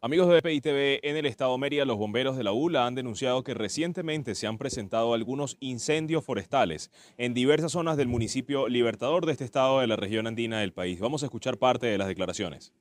Amigos 0.00 0.28
de 0.28 0.40
BPI 0.40 1.00
en 1.02 1.16
el 1.16 1.26
estado 1.26 1.56
Mérida, 1.58 1.84
los 1.84 1.96
bomberos 1.96 2.36
de 2.36 2.44
la 2.44 2.52
ULA 2.52 2.86
han 2.86 2.94
denunciado 2.94 3.42
que 3.42 3.54
recientemente 3.54 4.34
se 4.34 4.46
han 4.46 4.58
presentado 4.58 5.14
algunos 5.14 5.56
incendios 5.60 6.24
forestales 6.24 6.90
en 7.18 7.34
diversas 7.34 7.72
zonas 7.72 7.96
del 7.96 8.08
municipio 8.08 8.68
Libertador 8.68 9.26
de 9.26 9.32
este 9.32 9.44
estado 9.44 9.80
de 9.80 9.86
la 9.86 9.96
región 9.96 10.26
andina 10.26 10.60
del 10.60 10.72
país. 10.72 11.00
Vamos 11.00 11.22
a 11.22 11.26
escuchar 11.26 11.56
parte 11.56 11.86
de 11.86 11.98
las 11.98 12.08
declaraciones. 12.08 12.72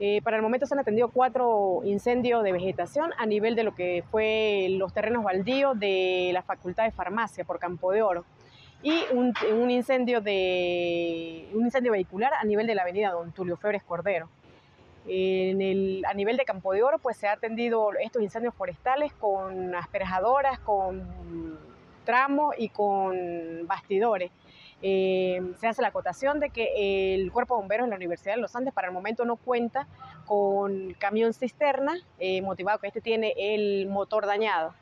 Eh, 0.00 0.20
para 0.22 0.36
el 0.36 0.42
momento 0.42 0.66
se 0.66 0.74
han 0.74 0.80
atendido 0.80 1.08
cuatro 1.08 1.82
incendios 1.84 2.42
de 2.42 2.52
vegetación 2.52 3.10
a 3.18 3.26
nivel 3.26 3.54
de 3.54 3.64
lo 3.64 3.74
que 3.74 4.04
fue 4.10 4.68
los 4.70 4.92
terrenos 4.92 5.24
baldíos 5.24 5.78
de 5.78 6.30
la 6.32 6.42
Facultad 6.42 6.84
de 6.84 6.90
Farmacia 6.90 7.44
por 7.44 7.58
Campo 7.58 7.92
de 7.92 8.02
Oro 8.02 8.24
y 8.82 9.04
un, 9.12 9.70
incendio 9.70 10.20
de 10.20 11.48
un 11.54 11.64
incendio 11.64 11.92
vehicular 11.92 12.32
a 12.34 12.44
nivel 12.44 12.66
de 12.66 12.74
la 12.74 12.82
avenida 12.82 13.12
Don 13.12 13.32
Tulio 13.32 13.56
Febres 13.56 13.84
Cordero. 13.84 14.28
En 15.06 15.60
el, 15.60 16.04
a 16.06 16.14
nivel 16.14 16.36
de 16.36 16.44
Campo 16.44 16.72
de 16.72 16.82
Oro, 16.82 16.98
pues 16.98 17.16
se 17.16 17.26
ha 17.26 17.32
atendido 17.32 17.90
estos 18.00 18.22
incendios 18.22 18.54
forestales 18.54 19.12
con 19.14 19.74
asperjadoras, 19.74 20.60
con 20.60 21.58
tramos 22.04 22.54
y 22.58 22.68
con 22.68 23.66
bastidores. 23.66 24.30
Eh, 24.84 25.40
se 25.58 25.68
hace 25.68 25.80
la 25.80 25.88
acotación 25.88 26.40
de 26.40 26.50
que 26.50 27.14
el 27.14 27.30
Cuerpo 27.30 27.54
de 27.54 27.60
Bomberos 27.60 27.86
de 27.86 27.90
la 27.90 27.96
Universidad 27.96 28.34
de 28.34 28.40
los 28.40 28.54
Andes 28.56 28.74
para 28.74 28.88
el 28.88 28.94
momento 28.94 29.24
no 29.24 29.36
cuenta 29.36 29.86
con 30.26 30.94
camión 30.94 31.32
cisterna, 31.34 31.94
eh, 32.18 32.42
motivado 32.42 32.78
que 32.80 32.88
este 32.88 33.00
tiene 33.00 33.32
el 33.36 33.86
motor 33.88 34.26
dañado. 34.26 34.74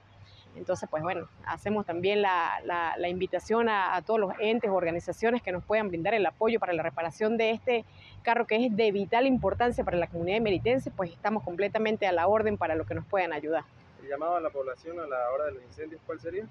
Entonces, 0.56 0.88
pues 0.90 1.02
bueno, 1.02 1.28
hacemos 1.46 1.86
también 1.86 2.22
la, 2.22 3.08
invitación 3.08 3.68
a, 3.68 4.00
todos 4.02 4.20
los 4.20 4.32
entes 4.40 4.70
o 4.70 4.74
organizaciones 4.74 5.42
que 5.42 5.52
nos 5.52 5.64
puedan 5.64 5.88
brindar 5.88 6.14
el 6.14 6.26
apoyo 6.26 6.60
para 6.60 6.72
la 6.72 6.82
reparación 6.82 7.36
de 7.36 7.50
este 7.50 7.84
carro 8.22 8.46
que 8.46 8.66
es 8.66 8.76
de 8.76 8.92
vital 8.92 9.26
importancia 9.26 9.84
para 9.84 9.96
la 9.96 10.06
comunidad 10.06 10.40
meritense, 10.40 10.90
pues 10.90 11.10
estamos 11.10 11.42
completamente 11.42 12.06
a 12.06 12.12
la 12.12 12.26
orden 12.28 12.58
para 12.58 12.74
lo 12.74 12.84
que 12.84 12.94
nos 12.94 13.06
puedan 13.06 13.32
ayudar. 13.32 13.64
¿El 14.02 14.08
llamado 14.08 14.36
a 14.36 14.40
la 14.40 14.50
población 14.50 14.98
a 15.00 15.06
la 15.06 15.30
hora 15.30 15.46
de 15.46 15.52
los 15.52 15.62
incendios 15.62 16.00
cuál 16.06 16.20
sería? 16.20 16.46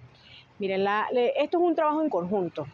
Miren, 0.58 0.86
esto 1.38 1.58
es 1.58 1.64
un 1.64 1.76
trabajo 1.76 2.02
en 2.02 2.10
conjunto. 2.10 2.66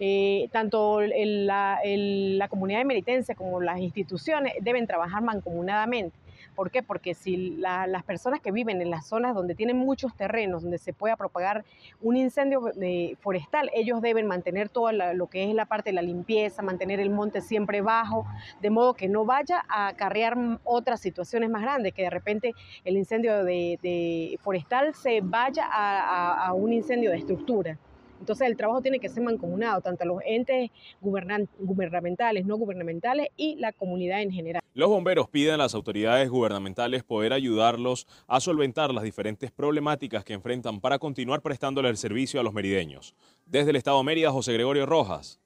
Eh, 0.00 0.48
tanto 0.52 1.00
la, 1.00 1.78
la 1.84 2.48
comunidad 2.48 2.84
meritense 2.84 3.34
como 3.34 3.60
las 3.60 3.78
instituciones 3.78 4.54
deben 4.60 4.86
trabajar 4.86 5.22
mancomunadamente 5.22 6.16
¿Por 6.54 6.70
qué? 6.70 6.82
Porque 6.82 7.14
si 7.14 7.56
las 7.56 8.02
personas 8.04 8.40
que 8.40 8.52
viven 8.52 8.80
en 8.80 8.90
las 8.90 9.08
zonas 9.08 9.34
donde 9.34 9.54
tienen 9.54 9.76
muchos 9.76 10.14
terrenos, 10.14 10.62
donde 10.62 10.78
se 10.78 10.92
pueda 10.92 11.16
propagar 11.16 11.64
un 12.00 12.16
incendio 12.16 12.70
eh, 12.80 13.16
forestal, 13.20 13.70
ellos 13.74 14.00
deben 14.00 14.26
mantener 14.26 14.68
todo 14.68 14.92
lo 14.92 15.26
que 15.26 15.48
es 15.48 15.54
la 15.54 15.66
parte 15.66 15.90
de 15.90 15.94
la 15.94 16.02
limpieza, 16.02 16.62
mantener 16.62 17.00
el 17.00 17.10
monte 17.10 17.40
siempre 17.40 17.80
bajo, 17.80 18.26
de 18.60 18.70
modo 18.70 18.94
que 18.94 19.08
no 19.08 19.24
vaya 19.24 19.64
a 19.68 19.88
acarrear 19.88 20.36
otras 20.62 21.00
situaciones 21.00 21.50
más 21.50 21.62
grandes, 21.62 21.92
que 21.92 22.02
de 22.02 22.10
repente 22.10 22.52
el 22.84 22.96
incendio 22.96 23.44
de, 23.44 24.38
forestal 24.42 24.94
se 24.94 25.20
vaya 25.22 25.68
a 25.70 26.52
un 26.52 26.72
incendio 26.72 27.10
de 27.10 27.18
estructura. 27.18 27.78
Entonces 28.24 28.46
el 28.46 28.56
trabajo 28.56 28.80
tiene 28.80 29.00
que 29.00 29.10
ser 29.10 29.22
mancomunado, 29.22 29.82
tanto 29.82 30.06
los 30.06 30.22
entes 30.24 30.70
gubernamentales, 31.02 32.46
no 32.46 32.56
gubernamentales 32.56 33.28
y 33.36 33.56
la 33.56 33.70
comunidad 33.72 34.22
en 34.22 34.32
general. 34.32 34.62
Los 34.72 34.88
bomberos 34.88 35.28
piden 35.28 35.52
a 35.52 35.56
las 35.58 35.74
autoridades 35.74 36.30
gubernamentales 36.30 37.04
poder 37.04 37.34
ayudarlos 37.34 38.06
a 38.26 38.40
solventar 38.40 38.94
las 38.94 39.04
diferentes 39.04 39.50
problemáticas 39.50 40.24
que 40.24 40.32
enfrentan 40.32 40.80
para 40.80 40.98
continuar 40.98 41.42
prestándole 41.42 41.90
el 41.90 41.98
servicio 41.98 42.40
a 42.40 42.42
los 42.42 42.54
merideños. 42.54 43.14
Desde 43.44 43.68
el 43.68 43.76
Estado 43.76 43.98
de 43.98 44.04
Mérida, 44.04 44.30
José 44.32 44.54
Gregorio 44.54 44.86
Rojas, 44.86 45.38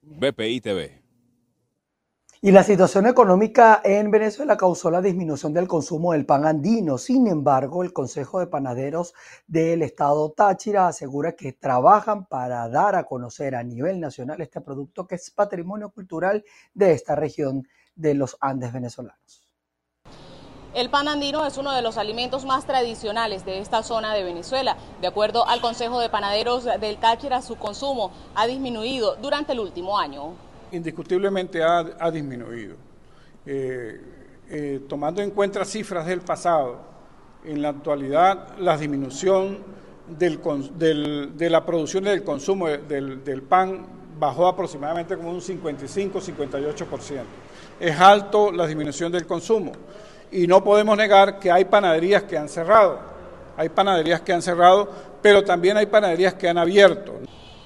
BPI 0.00 0.62
TV. 0.62 1.03
Y 2.44 2.52
la 2.52 2.62
situación 2.62 3.06
económica 3.06 3.80
en 3.82 4.10
Venezuela 4.10 4.58
causó 4.58 4.90
la 4.90 5.00
disminución 5.00 5.54
del 5.54 5.66
consumo 5.66 6.12
del 6.12 6.26
pan 6.26 6.44
andino. 6.44 6.98
Sin 6.98 7.26
embargo, 7.26 7.82
el 7.82 7.94
Consejo 7.94 8.38
de 8.38 8.46
Panaderos 8.46 9.14
del 9.46 9.80
Estado 9.80 10.30
Táchira 10.30 10.86
asegura 10.86 11.32
que 11.32 11.54
trabajan 11.54 12.26
para 12.26 12.68
dar 12.68 12.96
a 12.96 13.04
conocer 13.04 13.54
a 13.54 13.62
nivel 13.62 13.98
nacional 13.98 14.42
este 14.42 14.60
producto 14.60 15.06
que 15.06 15.14
es 15.14 15.30
patrimonio 15.30 15.88
cultural 15.88 16.44
de 16.74 16.92
esta 16.92 17.14
región 17.14 17.66
de 17.94 18.12
los 18.12 18.36
Andes 18.40 18.74
venezolanos. 18.74 19.48
El 20.74 20.90
pan 20.90 21.08
andino 21.08 21.46
es 21.46 21.56
uno 21.56 21.72
de 21.72 21.80
los 21.80 21.96
alimentos 21.96 22.44
más 22.44 22.66
tradicionales 22.66 23.46
de 23.46 23.60
esta 23.60 23.82
zona 23.82 24.12
de 24.12 24.22
Venezuela. 24.22 24.76
De 25.00 25.06
acuerdo 25.06 25.48
al 25.48 25.62
Consejo 25.62 25.98
de 25.98 26.10
Panaderos 26.10 26.64
del 26.64 26.98
Táchira, 26.98 27.40
su 27.40 27.56
consumo 27.56 28.10
ha 28.34 28.46
disminuido 28.46 29.16
durante 29.16 29.52
el 29.52 29.60
último 29.60 29.98
año 29.98 30.34
indiscutiblemente 30.72 31.62
ha, 31.62 32.10
disminuido. 32.10 32.76
Eh, 33.46 34.00
eh, 34.48 34.80
tomando 34.88 35.22
en 35.22 35.30
cuenta 35.30 35.64
cifras 35.64 36.06
del 36.06 36.20
pasado, 36.20 36.94
en 37.44 37.60
la 37.60 37.70
actualidad 37.70 38.58
la 38.58 38.76
disminución 38.76 39.58
de 40.08 41.48
la 41.50 41.64
producción 41.64 42.04
y 42.06 42.10
del 42.10 42.22
consumo 42.22 42.68
del, 42.68 43.42
pan 43.48 43.86
bajó 44.18 44.46
aproximadamente 44.46 45.16
como 45.16 45.30
un 45.30 45.40
55-58%. 45.40 47.22
Es 47.80 47.98
alto 47.98 48.52
la 48.52 48.66
disminución 48.66 49.10
del 49.10 49.26
consumo 49.26 49.72
y 50.30 50.46
no 50.46 50.62
podemos 50.62 50.96
negar 50.96 51.38
que 51.38 51.50
hay 51.50 51.64
panaderías 51.64 52.24
que 52.24 52.36
han 52.36 52.48
cerrado, 52.48 52.98
hay 53.56 53.68
panaderías 53.68 54.20
que 54.20 54.32
han 54.32 54.42
cerrado, 54.42 54.88
pero 55.22 55.42
también 55.42 55.76
hay 55.76 55.86
panaderías 55.86 56.34
que 56.34 56.48
han 56.48 56.58
abierto. 56.58 57.14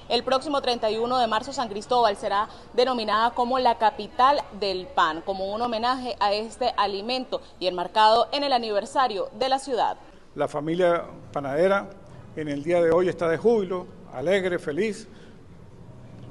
El 0.09 0.23
próximo 0.23 0.59
31 0.59 1.19
de 1.19 1.27
marzo 1.27 1.53
San 1.53 1.69
Cristóbal 1.69 2.17
será 2.17 2.49
denominada 2.73 3.29
como 3.35 3.59
la 3.59 3.77
capital 3.77 4.41
del 4.59 4.87
pan, 4.87 5.21
como 5.21 5.53
un 5.53 5.61
homenaje 5.61 6.15
a 6.19 6.33
este 6.33 6.73
alimento 6.77 7.41
y 7.59 7.67
enmarcado 7.67 8.27
en 8.31 8.43
el 8.43 8.51
aniversario 8.51 9.29
de 9.37 9.49
la 9.49 9.59
ciudad. 9.59 9.97
La 10.33 10.47
familia 10.47 11.05
panadera 11.31 11.91
en 12.35 12.47
el 12.47 12.63
día 12.63 12.81
de 12.81 12.89
hoy 12.89 13.07
está 13.07 13.29
de 13.29 13.37
júbilo, 13.37 13.85
alegre, 14.11 14.57
feliz, 14.57 15.07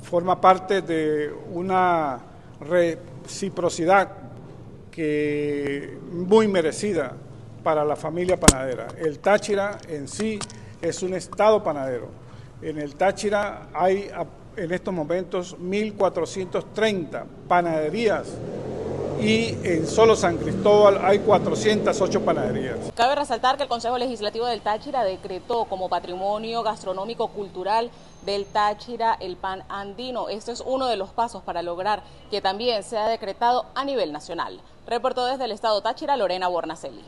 forma 0.03 0.41
parte 0.41 0.83
de 0.83 1.33
una 1.53 2.19
reciprocidad 2.59 4.09
que 4.91 6.01
muy 6.11 6.49
merecida 6.49 7.13
para 7.63 7.85
la 7.85 7.95
familia 7.95 8.41
panadera. 8.41 8.89
El 8.99 9.21
Táchira 9.21 9.79
en 9.87 10.09
sí 10.09 10.41
es 10.83 11.01
un 11.05 11.15
estado 11.15 11.63
panadero 11.63 12.28
en 12.63 12.79
el 12.79 12.95
Táchira 12.97 13.69
hay 13.73 14.11
en 14.57 14.73
estos 14.73 14.93
momentos 14.93 15.57
1.430 15.59 17.25
panaderías 17.47 18.27
y 19.21 19.57
en 19.65 19.87
solo 19.87 20.15
San 20.15 20.37
Cristóbal 20.37 21.01
hay 21.05 21.19
408 21.21 22.25
panaderías. 22.25 22.77
Cabe 22.95 23.17
resaltar 23.17 23.57
que 23.57 23.65
el 23.65 23.69
Consejo 23.69 23.99
Legislativo 23.99 24.47
del 24.47 24.61
Táchira 24.61 25.05
decretó 25.05 25.65
como 25.65 25.89
patrimonio 25.89 26.63
gastronómico 26.63 27.29
cultural 27.29 27.91
del 28.25 28.47
Táchira 28.47 29.17
el 29.21 29.37
pan 29.37 29.65
andino. 29.69 30.29
Este 30.29 30.53
es 30.53 30.63
uno 30.65 30.87
de 30.87 30.97
los 30.97 31.11
pasos 31.11 31.43
para 31.43 31.63
lograr 31.63 32.03
que 32.31 32.41
también 32.41 32.83
sea 32.83 33.09
decretado 33.09 33.67
a 33.75 33.85
nivel 33.85 34.13
nacional. 34.13 34.61
Reportó 34.87 35.27
desde 35.27 35.45
el 35.45 35.53
estado 35.53 35.83
Táchira 35.83 36.17
Lorena 36.17 36.49
Bornacelli. 36.49 37.05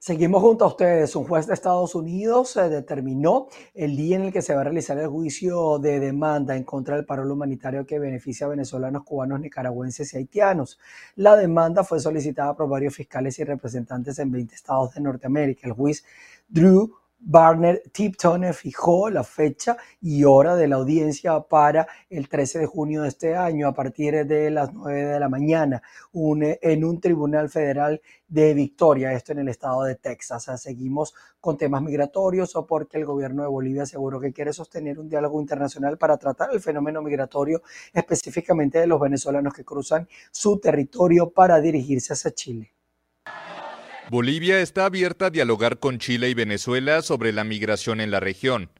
Seguimos 0.00 0.42
junto 0.42 0.64
a 0.64 0.68
ustedes. 0.68 1.16
Un 1.16 1.24
juez 1.24 1.48
de 1.48 1.54
Estados 1.54 1.96
Unidos 1.96 2.54
determinó 2.54 3.48
el 3.74 3.96
día 3.96 4.14
en 4.14 4.26
el 4.26 4.32
que 4.32 4.42
se 4.42 4.54
va 4.54 4.60
a 4.60 4.64
realizar 4.64 4.96
el 4.96 5.08
juicio 5.08 5.80
de 5.80 5.98
demanda 5.98 6.54
en 6.54 6.62
contra 6.62 6.94
del 6.94 7.04
paro 7.04 7.30
humanitario 7.30 7.84
que 7.84 7.98
beneficia 7.98 8.46
a 8.46 8.50
venezolanos, 8.50 9.02
cubanos, 9.02 9.40
nicaragüenses 9.40 10.14
y 10.14 10.18
haitianos. 10.18 10.78
La 11.16 11.34
demanda 11.34 11.82
fue 11.82 11.98
solicitada 11.98 12.54
por 12.54 12.68
varios 12.68 12.94
fiscales 12.94 13.40
y 13.40 13.44
representantes 13.44 14.20
en 14.20 14.30
20 14.30 14.54
estados 14.54 14.94
de 14.94 15.00
Norteamérica. 15.00 15.66
El 15.66 15.72
juez 15.72 16.04
Drew 16.48 16.92
Barner 17.20 17.82
Tipton 17.92 18.54
fijó 18.54 19.10
la 19.10 19.24
fecha 19.24 19.76
y 20.00 20.22
hora 20.22 20.54
de 20.54 20.68
la 20.68 20.76
audiencia 20.76 21.40
para 21.40 21.88
el 22.08 22.28
13 22.28 22.60
de 22.60 22.66
junio 22.66 23.02
de 23.02 23.08
este 23.08 23.34
año 23.34 23.66
a 23.66 23.74
partir 23.74 24.24
de 24.24 24.50
las 24.50 24.72
9 24.72 25.04
de 25.04 25.20
la 25.20 25.28
mañana 25.28 25.82
en 26.12 26.84
un 26.84 27.00
tribunal 27.00 27.48
federal 27.48 28.00
de 28.28 28.54
Victoria, 28.54 29.12
esto 29.12 29.32
en 29.32 29.40
el 29.40 29.48
estado 29.48 29.82
de 29.82 29.96
Texas. 29.96 30.48
Seguimos 30.60 31.12
con 31.40 31.56
temas 31.56 31.82
migratorios 31.82 32.54
o 32.54 32.66
porque 32.66 32.98
el 32.98 33.04
gobierno 33.04 33.42
de 33.42 33.48
Bolivia 33.48 33.82
aseguró 33.82 34.20
que 34.20 34.32
quiere 34.32 34.52
sostener 34.52 35.00
un 35.00 35.08
diálogo 35.08 35.40
internacional 35.40 35.98
para 35.98 36.18
tratar 36.18 36.50
el 36.52 36.60
fenómeno 36.60 37.02
migratorio 37.02 37.62
específicamente 37.92 38.78
de 38.78 38.86
los 38.86 39.00
venezolanos 39.00 39.52
que 39.52 39.64
cruzan 39.64 40.08
su 40.30 40.60
territorio 40.60 41.30
para 41.30 41.60
dirigirse 41.60 42.12
hacia 42.12 42.30
Chile. 42.30 42.77
Bolivia 44.10 44.60
está 44.60 44.86
abierta 44.86 45.26
a 45.26 45.30
dialogar 45.30 45.80
con 45.80 45.98
Chile 45.98 46.30
y 46.30 46.34
Venezuela 46.34 47.02
sobre 47.02 47.30
la 47.30 47.44
migración 47.44 48.00
en 48.00 48.10
la 48.10 48.20
región. 48.20 48.70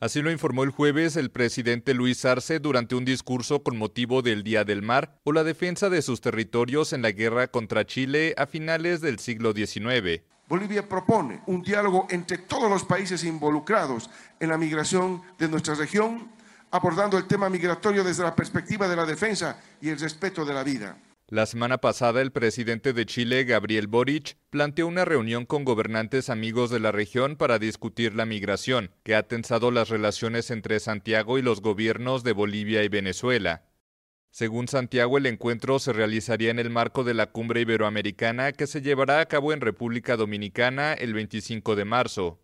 Así 0.00 0.22
lo 0.22 0.32
informó 0.32 0.64
el 0.64 0.70
jueves 0.70 1.16
el 1.16 1.30
presidente 1.30 1.94
Luis 1.94 2.24
Arce 2.24 2.58
durante 2.58 2.96
un 2.96 3.04
discurso 3.04 3.62
con 3.62 3.76
motivo 3.76 4.22
del 4.22 4.42
Día 4.42 4.64
del 4.64 4.82
Mar 4.82 5.20
o 5.22 5.30
la 5.30 5.44
defensa 5.44 5.88
de 5.88 6.02
sus 6.02 6.20
territorios 6.20 6.92
en 6.92 7.02
la 7.02 7.12
guerra 7.12 7.46
contra 7.46 7.86
Chile 7.86 8.34
a 8.36 8.46
finales 8.46 9.00
del 9.00 9.20
siglo 9.20 9.52
XIX. 9.52 10.22
Bolivia 10.48 10.88
propone 10.88 11.42
un 11.46 11.62
diálogo 11.62 12.08
entre 12.10 12.38
todos 12.38 12.68
los 12.68 12.84
países 12.84 13.22
involucrados 13.22 14.10
en 14.40 14.48
la 14.48 14.58
migración 14.58 15.22
de 15.38 15.48
nuestra 15.48 15.76
región, 15.76 16.28
abordando 16.72 17.16
el 17.18 17.28
tema 17.28 17.48
migratorio 17.48 18.02
desde 18.02 18.24
la 18.24 18.34
perspectiva 18.34 18.88
de 18.88 18.96
la 18.96 19.06
defensa 19.06 19.60
y 19.80 19.90
el 19.90 20.00
respeto 20.00 20.44
de 20.44 20.54
la 20.54 20.64
vida. 20.64 20.98
La 21.28 21.44
semana 21.46 21.78
pasada, 21.78 22.22
el 22.22 22.30
presidente 22.30 22.92
de 22.92 23.04
Chile, 23.04 23.42
Gabriel 23.42 23.88
Boric, 23.88 24.36
planteó 24.48 24.86
una 24.86 25.04
reunión 25.04 25.44
con 25.44 25.64
gobernantes 25.64 26.30
amigos 26.30 26.70
de 26.70 26.78
la 26.78 26.92
región 26.92 27.34
para 27.34 27.58
discutir 27.58 28.14
la 28.14 28.24
migración, 28.26 28.92
que 29.02 29.16
ha 29.16 29.24
tensado 29.24 29.72
las 29.72 29.88
relaciones 29.88 30.52
entre 30.52 30.78
Santiago 30.78 31.36
y 31.36 31.42
los 31.42 31.62
gobiernos 31.62 32.22
de 32.22 32.30
Bolivia 32.30 32.84
y 32.84 32.88
Venezuela. 32.88 33.64
Según 34.30 34.68
Santiago, 34.68 35.18
el 35.18 35.26
encuentro 35.26 35.80
se 35.80 35.92
realizaría 35.92 36.52
en 36.52 36.60
el 36.60 36.70
marco 36.70 37.02
de 37.02 37.14
la 37.14 37.32
cumbre 37.32 37.62
iberoamericana 37.62 38.52
que 38.52 38.68
se 38.68 38.80
llevará 38.80 39.18
a 39.18 39.26
cabo 39.26 39.52
en 39.52 39.60
República 39.60 40.16
Dominicana 40.16 40.92
el 40.92 41.12
25 41.12 41.74
de 41.74 41.84
marzo. 41.84 42.38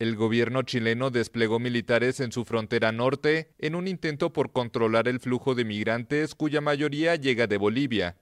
El 0.00 0.16
gobierno 0.16 0.62
chileno 0.62 1.10
desplegó 1.10 1.58
militares 1.58 2.20
en 2.20 2.32
su 2.32 2.46
frontera 2.46 2.90
norte 2.90 3.52
en 3.58 3.74
un 3.74 3.86
intento 3.86 4.32
por 4.32 4.50
controlar 4.50 5.08
el 5.08 5.20
flujo 5.20 5.54
de 5.54 5.66
migrantes 5.66 6.34
cuya 6.34 6.62
mayoría 6.62 7.16
llega 7.16 7.46
de 7.46 7.58
Bolivia. 7.58 8.16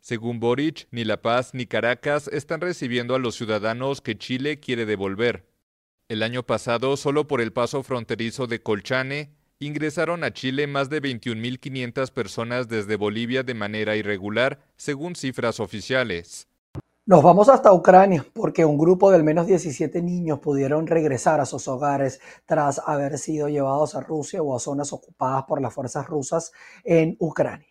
Según 0.00 0.40
Boric, 0.40 0.88
ni 0.90 1.04
La 1.04 1.22
Paz 1.22 1.54
ni 1.54 1.66
Caracas 1.66 2.26
están 2.26 2.60
recibiendo 2.60 3.14
a 3.14 3.20
los 3.20 3.36
ciudadanos 3.36 4.00
que 4.00 4.18
Chile 4.18 4.58
quiere 4.58 4.86
devolver. 4.86 5.46
El 6.08 6.20
año 6.24 6.42
pasado, 6.42 6.96
solo 6.96 7.28
por 7.28 7.40
el 7.40 7.52
paso 7.52 7.84
fronterizo 7.84 8.48
de 8.48 8.60
Colchane, 8.60 9.36
ingresaron 9.60 10.24
a 10.24 10.32
Chile 10.32 10.66
más 10.66 10.90
de 10.90 11.00
21.500 11.00 12.10
personas 12.10 12.66
desde 12.66 12.96
Bolivia 12.96 13.44
de 13.44 13.54
manera 13.54 13.94
irregular, 13.94 14.66
según 14.76 15.14
cifras 15.14 15.60
oficiales. 15.60 16.48
Nos 17.06 17.22
vamos 17.22 17.50
hasta 17.50 17.70
Ucrania 17.70 18.24
porque 18.32 18.64
un 18.64 18.78
grupo 18.78 19.10
de 19.10 19.16
al 19.16 19.24
menos 19.24 19.46
17 19.46 20.00
niños 20.00 20.38
pudieron 20.38 20.86
regresar 20.86 21.38
a 21.38 21.44
sus 21.44 21.68
hogares 21.68 22.18
tras 22.46 22.80
haber 22.86 23.18
sido 23.18 23.50
llevados 23.50 23.94
a 23.94 24.00
Rusia 24.00 24.42
o 24.42 24.56
a 24.56 24.58
zonas 24.58 24.90
ocupadas 24.90 25.44
por 25.44 25.60
las 25.60 25.74
fuerzas 25.74 26.06
rusas 26.06 26.52
en 26.82 27.14
Ucrania. 27.20 27.68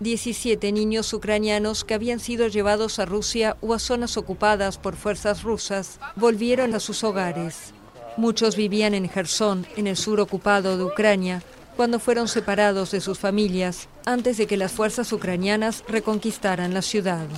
17 0.00 0.72
niños 0.72 1.12
ucranianos 1.12 1.84
que 1.84 1.94
habían 1.94 2.18
sido 2.18 2.48
llevados 2.48 2.98
a 2.98 3.04
Rusia 3.04 3.56
o 3.60 3.72
a 3.72 3.78
zonas 3.78 4.16
ocupadas 4.16 4.78
por 4.78 4.96
fuerzas 4.96 5.44
rusas 5.44 6.00
volvieron 6.16 6.74
a 6.74 6.80
sus 6.80 7.04
hogares. 7.04 7.72
Muchos 8.16 8.56
vivían 8.56 8.94
en 8.94 9.08
Gerson, 9.08 9.64
en 9.76 9.86
el 9.86 9.96
sur 9.96 10.18
ocupado 10.18 10.76
de 10.76 10.82
Ucrania, 10.82 11.40
cuando 11.76 12.00
fueron 12.00 12.26
separados 12.26 12.90
de 12.90 13.00
sus 13.00 13.20
familias 13.20 13.88
antes 14.06 14.38
de 14.38 14.48
que 14.48 14.56
las 14.56 14.72
fuerzas 14.72 15.12
ucranianas 15.12 15.84
reconquistaran 15.86 16.74
la 16.74 16.82
ciudad. 16.82 17.28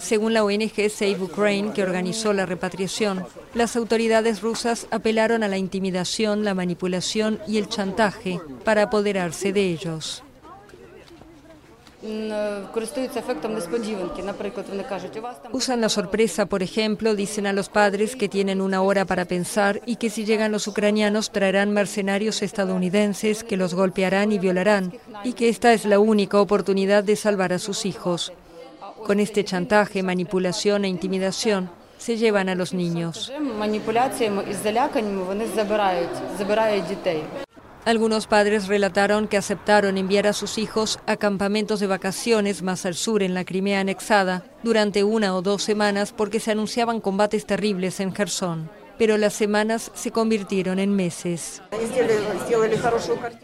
Según 0.00 0.32
la 0.32 0.42
ONG 0.42 0.90
Save 0.90 1.22
Ukraine, 1.22 1.72
que 1.72 1.82
organizó 1.82 2.32
la 2.32 2.46
repatriación, 2.46 3.26
las 3.54 3.76
autoridades 3.76 4.40
rusas 4.40 4.86
apelaron 4.90 5.42
a 5.42 5.48
la 5.48 5.58
intimidación, 5.58 6.42
la 6.42 6.54
manipulación 6.54 7.38
y 7.46 7.58
el 7.58 7.68
chantaje 7.68 8.40
para 8.64 8.84
apoderarse 8.84 9.52
de 9.52 9.68
ellos. 9.68 10.22
Usan 15.52 15.80
la 15.82 15.88
sorpresa, 15.90 16.46
por 16.46 16.62
ejemplo, 16.62 17.14
dicen 17.14 17.46
a 17.46 17.52
los 17.52 17.68
padres 17.68 18.16
que 18.16 18.30
tienen 18.30 18.62
una 18.62 18.80
hora 18.80 19.04
para 19.04 19.26
pensar 19.26 19.82
y 19.84 19.96
que 19.96 20.08
si 20.08 20.24
llegan 20.24 20.50
los 20.50 20.66
ucranianos 20.66 21.30
traerán 21.30 21.72
mercenarios 21.72 22.40
estadounidenses 22.40 23.44
que 23.44 23.58
los 23.58 23.74
golpearán 23.74 24.32
y 24.32 24.38
violarán 24.38 24.94
y 25.24 25.34
que 25.34 25.50
esta 25.50 25.74
es 25.74 25.84
la 25.84 25.98
única 25.98 26.40
oportunidad 26.40 27.04
de 27.04 27.16
salvar 27.16 27.52
a 27.52 27.58
sus 27.58 27.84
hijos. 27.84 28.32
Con 29.04 29.20
este 29.20 29.44
chantaje, 29.44 30.02
manipulación 30.02 30.84
e 30.84 30.88
intimidación 30.88 31.70
se 31.98 32.16
llevan 32.16 32.48
a 32.48 32.54
los 32.54 32.72
niños. 32.72 33.32
Algunos 37.84 38.26
padres 38.26 38.68
relataron 38.68 39.26
que 39.26 39.36
aceptaron 39.36 39.98
enviar 39.98 40.26
a 40.26 40.32
sus 40.32 40.58
hijos 40.58 40.98
a 41.06 41.16
campamentos 41.16 41.80
de 41.80 41.86
vacaciones 41.86 42.62
más 42.62 42.84
al 42.86 42.94
sur 42.94 43.22
en 43.22 43.34
la 43.34 43.44
Crimea 43.44 43.80
anexada 43.80 44.44
durante 44.62 45.02
una 45.02 45.34
o 45.34 45.42
dos 45.42 45.62
semanas 45.62 46.12
porque 46.12 46.40
se 46.40 46.52
anunciaban 46.52 47.00
combates 47.00 47.46
terribles 47.46 48.00
en 48.00 48.14
Gerson. 48.14 48.70
Pero 48.98 49.16
las 49.16 49.32
semanas 49.32 49.90
se 49.94 50.10
convirtieron 50.10 50.78
en 50.78 50.94
meses. 50.94 51.62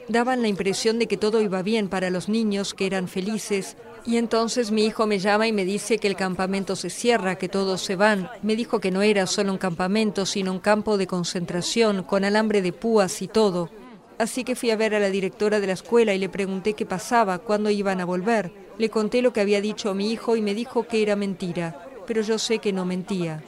Daban 0.08 0.42
la 0.42 0.48
impresión 0.48 0.98
de 0.98 1.06
que 1.06 1.16
todo 1.16 1.40
iba 1.40 1.62
bien 1.62 1.88
para 1.88 2.10
los 2.10 2.28
niños, 2.28 2.74
que 2.74 2.86
eran 2.86 3.08
felices, 3.08 3.78
y 4.06 4.18
entonces 4.18 4.70
mi 4.70 4.84
hijo 4.84 5.06
me 5.06 5.18
llama 5.18 5.48
y 5.48 5.52
me 5.52 5.64
dice 5.64 5.98
que 5.98 6.06
el 6.06 6.14
campamento 6.14 6.76
se 6.76 6.90
cierra, 6.90 7.34
que 7.34 7.48
todos 7.48 7.80
se 7.80 7.96
van. 7.96 8.30
Me 8.42 8.54
dijo 8.54 8.78
que 8.78 8.92
no 8.92 9.02
era 9.02 9.26
solo 9.26 9.50
un 9.52 9.58
campamento, 9.58 10.24
sino 10.26 10.52
un 10.52 10.60
campo 10.60 10.96
de 10.96 11.08
concentración, 11.08 12.04
con 12.04 12.24
alambre 12.24 12.62
de 12.62 12.72
púas 12.72 13.20
y 13.20 13.26
todo. 13.26 13.68
Así 14.18 14.44
que 14.44 14.54
fui 14.54 14.70
a 14.70 14.76
ver 14.76 14.94
a 14.94 15.00
la 15.00 15.10
directora 15.10 15.58
de 15.58 15.66
la 15.66 15.72
escuela 15.72 16.14
y 16.14 16.18
le 16.18 16.28
pregunté 16.28 16.74
qué 16.74 16.86
pasaba, 16.86 17.38
cuándo 17.38 17.68
iban 17.68 18.00
a 18.00 18.04
volver. 18.04 18.52
Le 18.78 18.90
conté 18.90 19.22
lo 19.22 19.32
que 19.32 19.40
había 19.40 19.60
dicho 19.60 19.92
mi 19.92 20.12
hijo 20.12 20.36
y 20.36 20.40
me 20.40 20.54
dijo 20.54 20.86
que 20.86 21.02
era 21.02 21.16
mentira, 21.16 21.86
pero 22.06 22.22
yo 22.22 22.38
sé 22.38 22.60
que 22.60 22.72
no 22.72 22.84
mentía. 22.84 23.42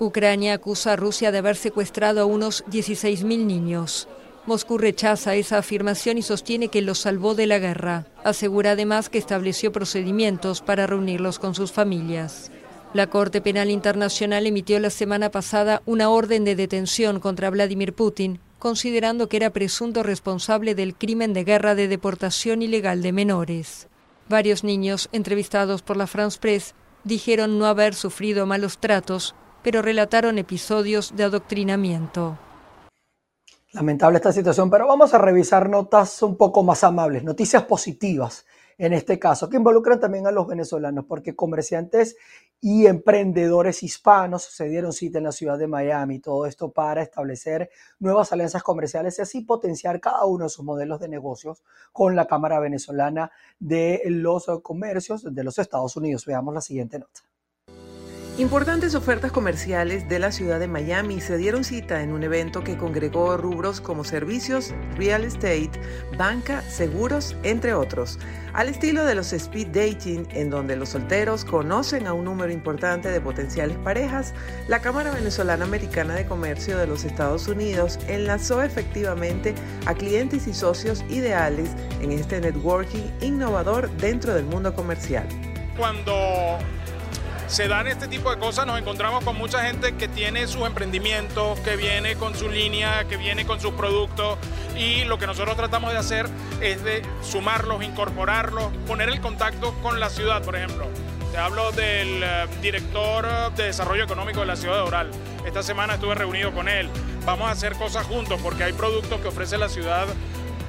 Ucrania 0.00 0.54
acusa 0.54 0.94
a 0.94 0.96
Rusia 0.96 1.30
de 1.30 1.38
haber 1.38 1.54
secuestrado 1.54 2.20
a 2.20 2.24
unos 2.24 2.64
16.000 2.66 3.46
niños. 3.46 4.08
Moscú 4.44 4.76
rechaza 4.76 5.36
esa 5.36 5.58
afirmación 5.58 6.18
y 6.18 6.22
sostiene 6.22 6.66
que 6.66 6.82
los 6.82 6.98
salvó 6.98 7.36
de 7.36 7.46
la 7.46 7.60
guerra. 7.60 8.06
Asegura 8.24 8.72
además 8.72 9.08
que 9.08 9.18
estableció 9.18 9.70
procedimientos 9.70 10.62
para 10.62 10.88
reunirlos 10.88 11.38
con 11.38 11.54
sus 11.54 11.70
familias. 11.70 12.50
La 12.92 13.06
Corte 13.06 13.40
Penal 13.40 13.70
Internacional 13.70 14.46
emitió 14.46 14.80
la 14.80 14.90
semana 14.90 15.30
pasada 15.30 15.80
una 15.86 16.10
orden 16.10 16.44
de 16.44 16.56
detención 16.56 17.20
contra 17.20 17.50
Vladimir 17.50 17.94
Putin, 17.94 18.40
considerando 18.58 19.28
que 19.28 19.36
era 19.36 19.50
presunto 19.50 20.02
responsable 20.02 20.74
del 20.74 20.96
crimen 20.96 21.32
de 21.32 21.44
guerra 21.44 21.76
de 21.76 21.86
deportación 21.86 22.62
ilegal 22.62 23.00
de 23.00 23.12
menores. 23.12 23.88
Varios 24.28 24.64
niños 24.64 25.08
entrevistados 25.12 25.82
por 25.82 25.96
la 25.96 26.08
France 26.08 26.38
Press 26.40 26.74
dijeron 27.04 27.58
no 27.60 27.66
haber 27.66 27.94
sufrido 27.94 28.44
malos 28.44 28.78
tratos, 28.78 29.36
pero 29.62 29.82
relataron 29.82 30.38
episodios 30.38 31.14
de 31.16 31.24
adoctrinamiento. 31.24 32.38
Lamentable 33.72 34.18
esta 34.18 34.32
situación, 34.32 34.68
pero 34.68 34.86
vamos 34.86 35.14
a 35.14 35.18
revisar 35.18 35.70
notas 35.70 36.22
un 36.22 36.36
poco 36.36 36.62
más 36.62 36.84
amables, 36.84 37.24
noticias 37.24 37.64
positivas 37.64 38.44
en 38.76 38.92
este 38.92 39.18
caso, 39.18 39.48
que 39.48 39.56
involucran 39.56 39.98
también 40.00 40.26
a 40.26 40.30
los 40.30 40.46
venezolanos, 40.46 41.04
porque 41.06 41.34
comerciantes 41.34 42.16
y 42.60 42.86
emprendedores 42.86 43.82
hispanos 43.82 44.42
se 44.42 44.68
dieron 44.68 44.92
cita 44.92 45.18
en 45.18 45.24
la 45.24 45.32
ciudad 45.32 45.58
de 45.58 45.68
Miami, 45.68 46.18
todo 46.18 46.46
esto 46.46 46.70
para 46.70 47.02
establecer 47.02 47.70
nuevas 47.98 48.32
alianzas 48.32 48.62
comerciales 48.62 49.18
y 49.18 49.22
así 49.22 49.40
potenciar 49.40 50.00
cada 50.00 50.24
uno 50.26 50.44
de 50.44 50.50
sus 50.50 50.64
modelos 50.64 51.00
de 51.00 51.08
negocios 51.08 51.62
con 51.92 52.14
la 52.14 52.26
Cámara 52.26 52.60
Venezolana 52.60 53.30
de 53.58 54.02
los 54.06 54.50
Comercios 54.62 55.34
de 55.34 55.44
los 55.44 55.58
Estados 55.58 55.96
Unidos. 55.96 56.26
Veamos 56.26 56.52
la 56.52 56.60
siguiente 56.60 56.98
nota. 56.98 57.31
Importantes 58.38 58.94
ofertas 58.94 59.30
comerciales 59.30 60.08
de 60.08 60.18
la 60.18 60.32
ciudad 60.32 60.58
de 60.58 60.66
Miami 60.66 61.20
se 61.20 61.36
dieron 61.36 61.64
cita 61.64 62.02
en 62.02 62.12
un 62.12 62.22
evento 62.22 62.64
que 62.64 62.78
congregó 62.78 63.36
rubros 63.36 63.82
como 63.82 64.04
servicios, 64.04 64.72
real 64.96 65.24
estate, 65.24 65.70
banca, 66.16 66.62
seguros, 66.62 67.36
entre 67.42 67.74
otros, 67.74 68.18
al 68.54 68.70
estilo 68.70 69.04
de 69.04 69.16
los 69.16 69.34
speed 69.34 69.66
dating, 69.66 70.26
en 70.30 70.48
donde 70.48 70.76
los 70.76 70.88
solteros 70.88 71.44
conocen 71.44 72.06
a 72.06 72.14
un 72.14 72.24
número 72.24 72.50
importante 72.50 73.10
de 73.10 73.20
potenciales 73.20 73.76
parejas, 73.84 74.32
la 74.66 74.80
Cámara 74.80 75.10
Venezolana 75.10 75.66
Americana 75.66 76.14
de 76.14 76.24
Comercio 76.24 76.78
de 76.78 76.86
los 76.86 77.04
Estados 77.04 77.48
Unidos 77.48 77.98
enlazó 78.08 78.62
efectivamente 78.62 79.54
a 79.84 79.92
clientes 79.92 80.46
y 80.46 80.54
socios 80.54 81.04
ideales 81.10 81.68
en 82.00 82.12
este 82.12 82.40
networking 82.40 83.10
innovador 83.20 83.90
dentro 83.98 84.32
del 84.32 84.46
mundo 84.46 84.74
comercial. 84.74 85.28
Cuando 85.76 86.58
se 87.52 87.68
dan 87.68 87.86
este 87.86 88.08
tipo 88.08 88.30
de 88.30 88.38
cosas, 88.38 88.66
nos 88.66 88.78
encontramos 88.78 89.22
con 89.24 89.36
mucha 89.36 89.62
gente 89.62 89.94
que 89.96 90.08
tiene 90.08 90.46
sus 90.46 90.66
emprendimientos, 90.66 91.60
que 91.60 91.76
viene 91.76 92.16
con 92.16 92.34
su 92.34 92.48
línea, 92.48 93.04
que 93.04 93.18
viene 93.18 93.44
con 93.44 93.60
sus 93.60 93.74
productos 93.74 94.38
y 94.74 95.04
lo 95.04 95.18
que 95.18 95.26
nosotros 95.26 95.54
tratamos 95.54 95.92
de 95.92 95.98
hacer 95.98 96.26
es 96.62 96.82
de 96.82 97.02
sumarlos, 97.22 97.84
incorporarlos, 97.84 98.72
poner 98.86 99.10
el 99.10 99.20
contacto 99.20 99.74
con 99.82 100.00
la 100.00 100.08
ciudad, 100.08 100.42
por 100.42 100.56
ejemplo. 100.56 100.86
Te 101.30 101.36
hablo 101.36 101.72
del 101.72 102.22
eh, 102.22 102.46
director 102.62 103.54
de 103.54 103.64
desarrollo 103.64 104.04
económico 104.04 104.40
de 104.40 104.46
la 104.46 104.56
ciudad 104.56 104.76
de 104.76 104.80
Oral. 104.80 105.10
Esta 105.44 105.62
semana 105.62 105.94
estuve 105.94 106.14
reunido 106.14 106.52
con 106.52 106.70
él. 106.70 106.88
Vamos 107.26 107.48
a 107.48 107.50
hacer 107.50 107.74
cosas 107.74 108.06
juntos 108.06 108.40
porque 108.42 108.64
hay 108.64 108.72
productos 108.72 109.20
que 109.20 109.28
ofrece 109.28 109.58
la 109.58 109.68
ciudad 109.68 110.06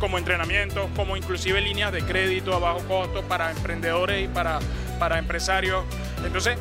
como 0.02 0.18
entrenamiento, 0.18 0.90
como 0.98 1.16
inclusive 1.16 1.62
líneas 1.62 1.94
de 1.94 2.02
crédito 2.02 2.54
a 2.54 2.60
bajo 2.60 2.80
costo 2.90 3.24
para 3.24 3.52
emprendedores 3.52 4.26
y 4.26 4.28
para, 4.28 4.60
para 5.00 5.18
empresarios. 5.18 5.86
Entonces, 6.26 6.58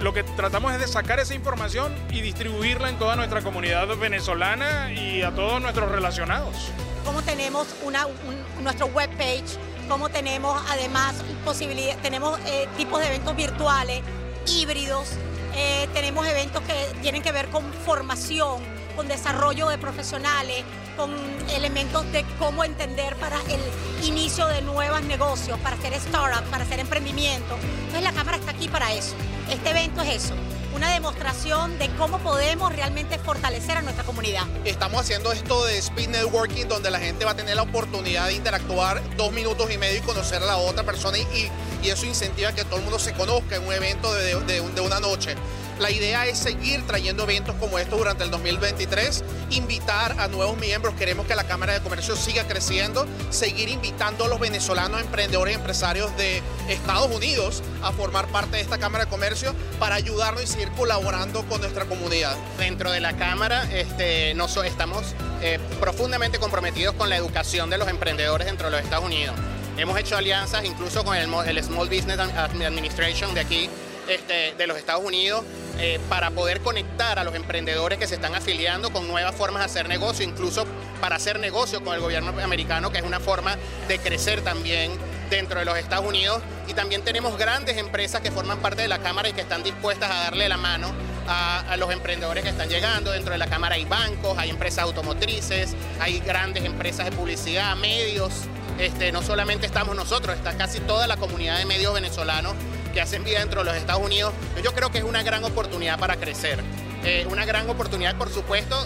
lo 0.00 0.12
que 0.12 0.24
tratamos 0.24 0.72
es 0.72 0.80
de 0.80 0.88
sacar 0.88 1.20
esa 1.20 1.34
información 1.34 1.94
y 2.10 2.20
distribuirla 2.20 2.88
en 2.88 2.98
toda 2.98 3.14
nuestra 3.16 3.42
comunidad 3.42 3.86
venezolana 3.96 4.92
y 4.92 5.22
a 5.22 5.30
todos 5.30 5.60
nuestros 5.62 5.90
relacionados. 5.90 6.72
Como 7.04 7.22
tenemos 7.22 7.68
una, 7.84 8.06
un, 8.06 8.64
nuestro 8.64 8.86
webpage, 8.86 9.58
como 9.88 10.08
tenemos 10.08 10.60
además 10.70 11.14
posibilidad, 11.44 11.96
tenemos 11.98 12.38
eh, 12.46 12.68
tipos 12.76 13.00
de 13.00 13.06
eventos 13.08 13.36
virtuales, 13.36 14.02
híbridos, 14.46 15.10
eh, 15.54 15.88
tenemos 15.92 16.26
eventos 16.26 16.62
que 16.62 17.00
tienen 17.00 17.22
que 17.22 17.30
ver 17.30 17.48
con 17.48 17.72
formación, 17.84 18.62
con 18.96 19.06
desarrollo 19.08 19.68
de 19.68 19.78
profesionales, 19.78 20.64
con 20.96 21.10
elementos 21.54 22.10
de 22.12 22.24
cómo 22.38 22.64
entender 22.64 23.16
para 23.16 23.38
el 23.48 23.60
inicio 24.06 24.46
de 24.48 24.62
nuevos 24.62 25.02
negocios, 25.02 25.58
para 25.60 25.76
hacer 25.76 25.94
startups, 26.00 26.48
para 26.48 26.64
hacer 26.64 26.80
emprendimiento. 26.80 27.56
Entonces 27.86 28.02
la 28.02 28.12
Cámara 28.12 28.36
está 28.36 28.52
aquí 28.52 28.68
para 28.68 28.92
eso. 28.92 29.14
Este 29.50 29.70
evento 29.70 30.02
es 30.02 30.24
eso, 30.24 30.34
una 30.74 30.90
demostración 30.92 31.78
de 31.78 31.88
cómo 31.96 32.18
podemos 32.18 32.72
realmente 32.74 33.18
fortalecer 33.18 33.76
a 33.76 33.82
nuestra 33.82 34.04
comunidad. 34.04 34.46
Estamos 34.64 35.00
haciendo 35.00 35.32
esto 35.32 35.64
de 35.64 35.78
speed 35.78 36.08
networking 36.08 36.66
donde 36.66 36.90
la 36.90 36.98
gente 36.98 37.24
va 37.24 37.32
a 37.32 37.36
tener 37.36 37.56
la 37.56 37.62
oportunidad 37.62 38.26
de 38.26 38.34
interactuar 38.34 39.02
dos 39.16 39.32
minutos 39.32 39.70
y 39.70 39.78
medio 39.78 39.98
y 39.98 40.02
conocer 40.02 40.42
a 40.42 40.46
la 40.46 40.56
otra 40.56 40.84
persona 40.84 41.18
y, 41.18 41.50
eso 41.82 42.06
incentiva 42.06 42.52
que 42.52 42.64
todo 42.64 42.76
el 42.76 42.82
mundo 42.82 43.00
se 43.00 43.12
conozca 43.12 43.56
en 43.56 43.66
un 43.66 43.72
evento 43.72 44.14
de 44.14 44.80
una 44.80 45.00
noche. 45.00 45.34
La 45.78 45.90
idea 45.90 46.26
es 46.26 46.38
seguir 46.38 46.86
trayendo 46.86 47.24
eventos 47.24 47.56
como 47.56 47.78
estos 47.78 47.98
durante 47.98 48.24
el 48.24 48.30
2023, 48.30 49.24
invitar 49.50 50.18
a 50.20 50.28
nuevos 50.28 50.56
miembros, 50.58 50.94
queremos 50.94 51.26
que 51.26 51.34
la 51.34 51.44
Cámara 51.44 51.72
de 51.72 51.80
Comercio 51.80 52.14
siga 52.14 52.46
creciendo, 52.46 53.06
seguir 53.30 53.68
invitando 53.68 54.24
a 54.24 54.28
los 54.28 54.38
venezolanos 54.38 55.00
emprendedores 55.00 55.54
y 55.54 55.58
empresarios 55.58 56.14
de 56.16 56.42
Estados 56.68 57.10
Unidos 57.10 57.62
a 57.82 57.92
formar 57.92 58.26
parte 58.28 58.56
de 58.56 58.62
esta 58.62 58.78
Cámara 58.78 59.04
de 59.04 59.10
Comercio 59.10 59.54
para 59.78 59.96
ayudarnos 59.96 60.42
y 60.42 60.46
seguir 60.46 60.70
colaborando 60.72 61.44
con 61.46 61.60
nuestra 61.60 61.86
comunidad. 61.86 62.36
Dentro 62.58 62.92
de 62.92 63.00
la 63.00 63.16
Cámara 63.16 63.68
este, 63.72 64.34
nos, 64.34 64.56
estamos 64.58 65.14
eh, 65.40 65.58
profundamente 65.80 66.38
comprometidos 66.38 66.94
con 66.94 67.08
la 67.08 67.16
educación 67.16 67.70
de 67.70 67.78
los 67.78 67.88
emprendedores 67.88 68.46
dentro 68.46 68.66
de 68.66 68.76
los 68.76 68.82
Estados 68.82 69.06
Unidos. 69.06 69.34
Hemos 69.76 69.98
hecho 69.98 70.16
alianzas 70.16 70.64
incluso 70.64 71.04
con 71.04 71.16
el, 71.16 71.32
el 71.46 71.64
Small 71.64 71.88
Business 71.88 72.18
Administration 72.18 73.34
de 73.34 73.40
aquí, 73.40 73.70
este, 74.08 74.54
de 74.56 74.66
los 74.66 74.76
Estados 74.76 75.04
Unidos, 75.04 75.44
eh, 75.84 75.98
para 76.08 76.30
poder 76.30 76.60
conectar 76.60 77.18
a 77.18 77.24
los 77.24 77.34
emprendedores 77.34 77.98
que 77.98 78.06
se 78.06 78.14
están 78.14 78.36
afiliando 78.36 78.92
con 78.92 79.08
nuevas 79.08 79.34
formas 79.34 79.62
de 79.62 79.66
hacer 79.66 79.88
negocio, 79.88 80.24
incluso 80.24 80.64
para 81.00 81.16
hacer 81.16 81.40
negocio 81.40 81.82
con 81.82 81.96
el 81.96 82.00
gobierno 82.00 82.30
americano, 82.40 82.92
que 82.92 82.98
es 82.98 83.04
una 83.04 83.18
forma 83.18 83.56
de 83.88 83.98
crecer 83.98 84.42
también 84.42 84.92
dentro 85.28 85.58
de 85.58 85.64
los 85.64 85.76
Estados 85.76 86.06
Unidos. 86.06 86.40
Y 86.68 86.74
también 86.74 87.02
tenemos 87.02 87.36
grandes 87.36 87.78
empresas 87.78 88.20
que 88.20 88.30
forman 88.30 88.58
parte 88.58 88.82
de 88.82 88.86
la 88.86 89.00
Cámara 89.00 89.28
y 89.28 89.32
que 89.32 89.40
están 89.40 89.64
dispuestas 89.64 90.08
a 90.08 90.14
darle 90.20 90.48
la 90.48 90.56
mano 90.56 90.92
a, 91.26 91.76
los 91.76 91.90
emprendedores 91.90 92.44
que 92.44 92.50
están 92.50 92.68
llegando. 92.68 93.10
Dentro 93.10 93.32
de 93.32 93.38
la 93.38 93.48
Cámara 93.48 93.74
hay 93.74 93.84
bancos, 93.84 94.38
hay 94.38 94.50
empresas 94.50 94.84
automotrices, 94.84 95.74
hay 95.98 96.20
grandes 96.20 96.64
empresas 96.64 97.06
de 97.06 97.10
publicidad, 97.10 97.74
medios. 97.74 98.32
Este, 98.78 99.10
no 99.10 99.20
solamente 99.20 99.66
estamos 99.66 99.96
nosotros, 99.96 100.36
está 100.36 100.56
casi 100.56 100.78
toda 100.78 101.08
la 101.08 101.16
comunidad 101.16 101.58
de 101.58 101.64
medios 101.64 101.92
venezolanos 101.92 102.54
que 102.92 103.00
hacen 103.00 103.24
vida 103.24 103.40
dentro 103.40 103.64
de 103.64 103.70
los 103.70 103.76
Estados 103.76 104.02
Unidos, 104.02 104.32
yo 104.62 104.72
creo 104.72 104.90
que 104.90 104.98
es 104.98 105.04
una 105.04 105.22
gran 105.22 105.42
oportunidad 105.44 105.98
para 105.98 106.16
crecer. 106.16 106.62
Eh, 107.04 107.26
una 107.28 107.44
gran 107.44 107.68
oportunidad, 107.68 108.16
por 108.16 108.30
supuesto, 108.30 108.76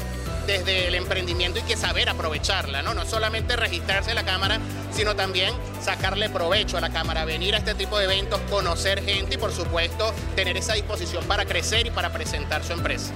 desde 0.47 0.87
el 0.87 0.95
emprendimiento 0.95 1.59
y 1.59 1.63
que 1.63 1.77
saber 1.77 2.09
aprovecharla, 2.09 2.83
¿no? 2.83 2.95
No 2.95 3.05
solamente 3.05 3.57
registrarse 3.57 4.11
en 4.11 4.17
la 4.17 4.25
cámara, 4.25 4.59
sino 4.93 5.17
también 5.17 5.53
sacarle 5.83 6.31
provecho 6.31 6.79
a 6.79 6.81
la 6.81 6.91
cámara, 6.91 7.25
venir 7.25 7.55
a 7.55 7.59
este 7.59 7.75
tipo 7.75 7.99
de 7.99 8.05
eventos, 8.05 8.41
conocer 8.49 9.03
gente 9.05 9.35
y 9.35 9.39
por 9.39 9.53
supuesto 9.53 10.15
tener 10.35 10.57
esa 10.57 10.75
disposición 10.75 11.25
para 11.25 11.45
crecer 11.45 11.87
y 11.87 11.91
para 11.91 12.13
presentar 12.13 12.65
su 12.65 12.73
empresa. 12.73 13.13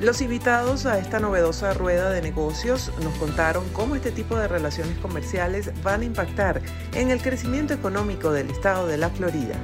Los 0.00 0.20
invitados 0.20 0.86
a 0.86 0.98
esta 0.98 1.18
novedosa 1.18 1.74
rueda 1.74 2.10
de 2.10 2.22
negocios 2.22 2.92
nos 3.02 3.12
contaron 3.18 3.68
cómo 3.70 3.96
este 3.96 4.12
tipo 4.12 4.36
de 4.36 4.46
relaciones 4.46 4.96
comerciales 4.98 5.72
van 5.82 6.02
a 6.02 6.04
impactar 6.04 6.62
en 6.94 7.10
el 7.10 7.20
crecimiento 7.20 7.74
económico 7.74 8.30
del 8.30 8.48
estado 8.48 8.86
de 8.86 8.96
la 8.96 9.10
Florida 9.10 9.56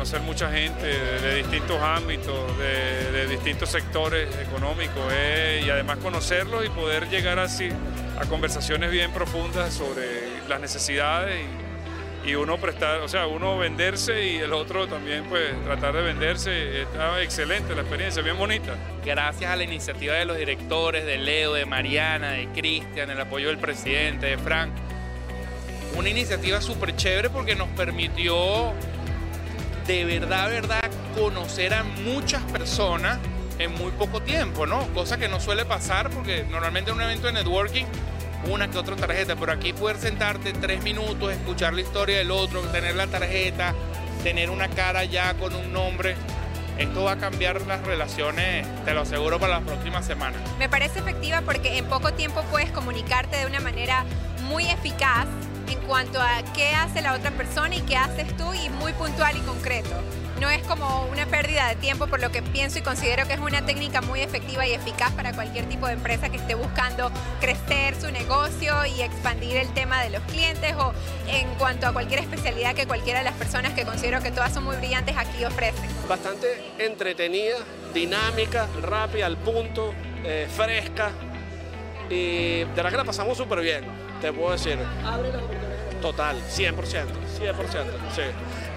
conocer 0.00 0.22
mucha 0.22 0.50
gente 0.50 0.86
de, 0.86 1.34
distintos 1.34 1.78
ámbitos, 1.78 2.56
de, 2.56 3.26
distintos 3.26 3.68
sectores 3.68 4.34
económicos 4.38 4.96
eh, 5.12 5.62
y 5.62 5.68
además 5.68 5.98
conocerlos 5.98 6.64
y 6.64 6.70
poder 6.70 7.10
llegar 7.10 7.38
así 7.38 7.68
a 8.18 8.24
conversaciones 8.24 8.90
bien 8.90 9.12
profundas 9.12 9.74
sobre 9.74 10.40
las 10.48 10.58
necesidades 10.58 11.44
y, 12.24 12.34
uno 12.34 12.56
prestar, 12.56 13.00
o 13.00 13.08
sea, 13.08 13.26
uno 13.26 13.58
venderse 13.58 14.24
y 14.24 14.36
el 14.36 14.54
otro 14.54 14.86
también 14.86 15.24
pues 15.24 15.52
tratar 15.64 15.92
de 15.94 16.00
venderse. 16.00 16.80
Está 16.80 17.20
excelente 17.22 17.74
la 17.74 17.82
experiencia, 17.82 18.22
bien 18.22 18.38
bonita. 18.38 18.76
Gracias 19.04 19.50
a 19.50 19.56
la 19.56 19.64
iniciativa 19.64 20.14
de 20.14 20.24
los 20.24 20.38
directores, 20.38 21.04
de 21.04 21.18
Leo, 21.18 21.52
de 21.52 21.66
Mariana, 21.66 22.30
de 22.30 22.48
Cristian, 22.48 23.10
el 23.10 23.20
apoyo 23.20 23.48
del 23.48 23.58
presidente, 23.58 24.28
de 24.28 24.38
Frank. 24.38 24.70
Una 25.94 26.08
iniciativa 26.08 26.62
súper 26.62 26.96
chévere 26.96 27.28
porque 27.28 27.54
nos 27.54 27.68
permitió 27.70 28.72
de 29.86 30.04
verdad, 30.04 30.48
verdad, 30.48 30.90
conocer 31.16 31.74
a 31.74 31.82
muchas 31.82 32.42
personas 32.44 33.18
en 33.58 33.72
muy 33.74 33.90
poco 33.92 34.22
tiempo, 34.22 34.66
¿no? 34.66 34.86
Cosa 34.94 35.18
que 35.18 35.28
no 35.28 35.40
suele 35.40 35.64
pasar 35.64 36.10
porque 36.10 36.44
normalmente 36.48 36.90
en 36.90 36.96
un 36.96 37.02
evento 37.02 37.26
de 37.26 37.34
networking 37.34 37.84
una 38.48 38.70
que 38.70 38.78
otra 38.78 38.96
tarjeta, 38.96 39.36
pero 39.36 39.52
aquí 39.52 39.72
poder 39.72 39.98
sentarte 39.98 40.52
tres 40.52 40.82
minutos, 40.82 41.32
escuchar 41.32 41.74
la 41.74 41.82
historia 41.82 42.18
del 42.18 42.30
otro, 42.30 42.60
tener 42.62 42.96
la 42.96 43.06
tarjeta, 43.06 43.74
tener 44.22 44.50
una 44.50 44.68
cara 44.68 45.04
ya 45.04 45.34
con 45.34 45.54
un 45.54 45.72
nombre, 45.72 46.16
esto 46.78 47.04
va 47.04 47.12
a 47.12 47.16
cambiar 47.18 47.60
las 47.66 47.82
relaciones, 47.82 48.66
te 48.84 48.94
lo 48.94 49.02
aseguro, 49.02 49.38
para 49.38 49.58
las 49.58 49.64
próximas 49.64 50.06
semanas. 50.06 50.40
Me 50.58 50.68
parece 50.68 51.00
efectiva 51.00 51.42
porque 51.42 51.76
en 51.76 51.84
poco 51.84 52.14
tiempo 52.14 52.42
puedes 52.50 52.70
comunicarte 52.70 53.36
de 53.36 53.46
una 53.46 53.60
manera 53.60 54.04
muy 54.48 54.66
eficaz 54.66 55.26
en 55.70 55.80
cuanto 55.80 56.20
a 56.20 56.42
qué 56.54 56.68
hace 56.74 57.02
la 57.02 57.14
otra 57.14 57.30
persona 57.30 57.74
y 57.76 57.80
qué 57.82 57.96
haces 57.96 58.36
tú 58.36 58.52
y 58.54 58.68
muy 58.70 58.92
puntual 58.92 59.36
y 59.36 59.40
concreto. 59.40 59.90
No 60.40 60.48
es 60.48 60.62
como 60.62 61.06
una 61.12 61.26
pérdida 61.26 61.68
de 61.68 61.76
tiempo, 61.76 62.06
por 62.06 62.18
lo 62.18 62.30
que 62.30 62.40
pienso 62.42 62.78
y 62.78 62.82
considero 62.82 63.26
que 63.26 63.34
es 63.34 63.40
una 63.40 63.66
técnica 63.66 64.00
muy 64.00 64.20
efectiva 64.20 64.66
y 64.66 64.72
eficaz 64.72 65.12
para 65.12 65.34
cualquier 65.34 65.66
tipo 65.66 65.86
de 65.86 65.92
empresa 65.92 66.30
que 66.30 66.38
esté 66.38 66.54
buscando 66.54 67.10
crecer 67.40 68.00
su 68.00 68.10
negocio 68.10 68.74
y 68.86 69.02
expandir 69.02 69.58
el 69.58 69.68
tema 69.74 70.02
de 70.02 70.08
los 70.08 70.22
clientes 70.22 70.74
o 70.76 70.94
en 71.28 71.46
cuanto 71.58 71.86
a 71.86 71.92
cualquier 71.92 72.20
especialidad 72.20 72.74
que 72.74 72.86
cualquiera 72.86 73.18
de 73.18 73.26
las 73.26 73.34
personas 73.34 73.74
que 73.74 73.84
considero 73.84 74.22
que 74.22 74.30
todas 74.30 74.54
son 74.54 74.64
muy 74.64 74.76
brillantes 74.76 75.14
aquí 75.18 75.44
ofrecen. 75.44 75.90
Bastante 76.08 76.72
entretenida, 76.78 77.58
dinámica, 77.92 78.66
rápida, 78.80 79.26
al 79.26 79.36
punto, 79.36 79.92
eh, 80.24 80.48
fresca 80.56 81.10
y 82.08 82.60
de 82.60 82.64
verdad 82.74 82.90
que 82.90 82.96
la 82.96 83.04
pasamos 83.04 83.36
súper 83.36 83.60
bien, 83.60 83.84
te 84.20 84.32
puedo 84.32 84.52
decir. 84.52 84.78
Total, 86.00 86.36
100%, 86.36 86.74
100%, 86.74 86.74
sí. 88.14 88.22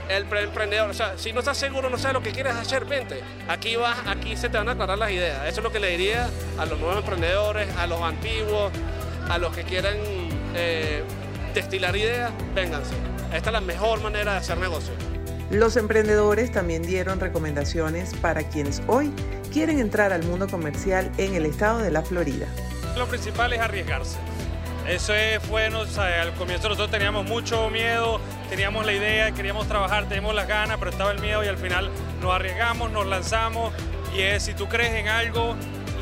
El 0.09 0.25
emprendedor, 0.37 0.89
o 0.89 0.93
sea, 0.93 1.17
si 1.17 1.31
no 1.31 1.39
estás 1.39 1.57
seguro, 1.57 1.89
no 1.89 1.97
sabes 1.97 2.15
lo 2.15 2.23
que 2.23 2.31
quieres 2.31 2.53
hacer, 2.55 2.85
vente. 2.85 3.21
Aquí 3.47 3.77
vas, 3.77 3.97
aquí 4.05 4.35
se 4.35 4.49
te 4.49 4.57
van 4.57 4.67
a 4.67 4.73
aclarar 4.73 4.97
las 4.97 5.11
ideas. 5.11 5.47
Eso 5.47 5.61
es 5.61 5.63
lo 5.63 5.71
que 5.71 5.79
le 5.79 5.91
diría 5.91 6.29
a 6.57 6.65
los 6.65 6.77
nuevos 6.79 6.97
emprendedores, 6.97 7.69
a 7.77 7.87
los 7.87 8.01
antiguos, 8.01 8.71
a 9.29 9.37
los 9.37 9.55
que 9.55 9.63
quieran 9.63 9.95
eh, 10.55 11.03
destilar 11.53 11.95
ideas, 11.95 12.31
vénganse. 12.53 12.95
Esta 13.33 13.49
es 13.49 13.53
la 13.53 13.61
mejor 13.61 14.01
manera 14.01 14.33
de 14.33 14.37
hacer 14.39 14.57
negocio. 14.57 14.93
Los 15.49 15.77
emprendedores 15.77 16.51
también 16.51 16.83
dieron 16.83 17.19
recomendaciones 17.19 18.13
para 18.15 18.43
quienes 18.43 18.81
hoy 18.87 19.11
quieren 19.51 19.79
entrar 19.79 20.11
al 20.11 20.23
mundo 20.23 20.47
comercial 20.47 21.11
en 21.17 21.35
el 21.35 21.45
estado 21.45 21.79
de 21.79 21.91
la 21.91 22.01
Florida. 22.01 22.47
Lo 22.97 23.07
principal 23.07 23.53
es 23.53 23.59
arriesgarse. 23.59 24.17
Eso 24.87 25.13
es 25.13 25.47
bueno, 25.47 25.83
al 25.97 26.33
comienzo 26.33 26.67
nosotros 26.67 26.91
teníamos 26.91 27.25
mucho 27.25 27.69
miedo, 27.69 28.19
teníamos 28.49 28.85
la 28.85 28.91
idea, 28.91 29.31
queríamos 29.31 29.65
trabajar, 29.67 30.09
teníamos 30.09 30.35
las 30.35 30.45
ganas, 30.45 30.77
pero 30.77 30.91
estaba 30.91 31.11
el 31.11 31.19
miedo 31.19 31.41
y 31.41 31.47
al 31.47 31.57
final 31.57 31.89
nos 32.21 32.33
arriesgamos, 32.33 32.91
nos 32.91 33.07
lanzamos 33.07 33.73
y 34.13 34.21
es 34.21 34.43
si 34.43 34.53
tú 34.53 34.67
crees 34.67 34.93
en 34.95 35.07
algo 35.07 35.55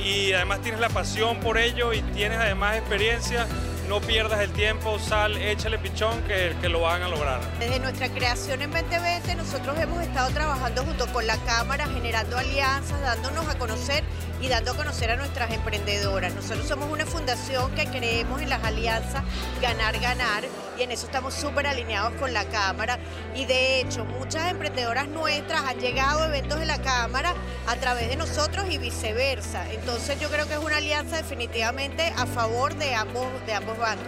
y 0.04 0.34
además 0.34 0.62
tienes 0.62 0.82
la 0.82 0.90
pasión 0.90 1.40
por 1.40 1.60
ello 1.60 1.94
y 1.94 2.02
tienes 2.02 2.40
además 2.40 2.76
experiencia, 2.78 3.46
no 3.88 4.02
pierdas 4.02 4.40
el 4.40 4.52
tiempo, 4.52 4.98
sal, 4.98 5.38
échale 5.38 5.78
pichón 5.78 6.24
que, 6.24 6.56
que, 6.60 6.68
lo 6.68 6.82
van 6.82 7.04
a 7.04 7.08
lograr. 7.08 7.40
Desde 7.60 7.80
nuestra 7.80 8.10
creación 8.10 8.64
en 8.64 8.72
2020 8.72 9.36
nosotros 9.36 9.78
hemos 9.78 10.02
estado 10.02 10.32
trabajando 10.32 10.84
junto 10.84 11.06
con 11.14 11.28
la 11.28 11.38
Cámara, 11.38 11.86
generando 11.88 12.36
alianzas, 12.36 13.00
dándonos 13.00 13.48
a 13.48 13.60
conocer 13.60 14.04
y 14.42 14.48
dando 14.48 14.72
a 14.72 14.76
conocer 14.76 15.12
a 15.12 15.16
nuestras 15.16 15.52
emprendedoras. 15.52 16.34
Nosotros 16.34 16.68
somos 16.68 16.92
una 16.92 17.06
fundación 17.06 17.72
que 17.76 17.86
creemos 17.86 18.42
en 18.42 18.50
las 18.50 18.64
alianzas 18.64 19.24
ganar, 19.62 20.00
ganar 20.00 20.44
y 20.78 20.82
en 20.82 20.92
eso 20.92 21.06
estamos 21.06 21.34
súper 21.34 21.68
alineados 21.68 22.14
con 22.14 22.34
la 22.34 22.46
Cámara 22.46 22.98
y 23.36 23.46
de 23.46 23.80
hecho 23.80 24.04
muchas 24.04 24.50
emprendedoras 24.50 25.08
nuestras 25.08 25.62
han 25.62 25.80
llegado 25.80 26.24
a 26.24 26.28
eventos 26.28 26.60
de 26.60 26.66
la 26.66 26.82
Cámara 26.82 27.34
a 27.68 27.76
través 27.76 28.10
de 28.10 28.16
nosotros 28.16 28.66
y 28.70 28.78
viceversa. 28.78 29.72
Entonces 29.72 30.20
yo 30.20 30.30
creo 30.30 30.48
que 30.48 30.54
es 30.54 30.60
una 30.60 30.78
alianza 30.78 31.18
definitivamente 31.18 32.14
a 32.18 32.26
favor 32.26 32.76
de 32.76 32.96
ambos, 32.96 33.28
de 33.46 33.54
ambos 33.54 33.78
bandos. 33.78 34.08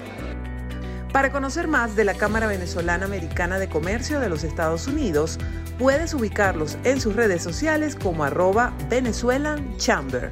Para 1.11 1.31
conocer 1.31 1.67
más 1.67 1.95
de 1.95 2.05
la 2.05 2.15
Cámara 2.15 2.47
Venezolana 2.47 3.05
Americana 3.05 3.59
de 3.59 3.69
Comercio 3.69 4.19
de 4.19 4.29
los 4.29 4.43
Estados 4.43 4.87
Unidos, 4.87 5.37
puedes 5.77 6.13
ubicarlos 6.13 6.77
en 6.83 6.99
sus 6.99 7.15
redes 7.15 7.41
sociales 7.41 7.95
como 7.95 8.23
arroba 8.23 8.73
Venezuelan 8.89 9.77
Chamber. 9.77 10.31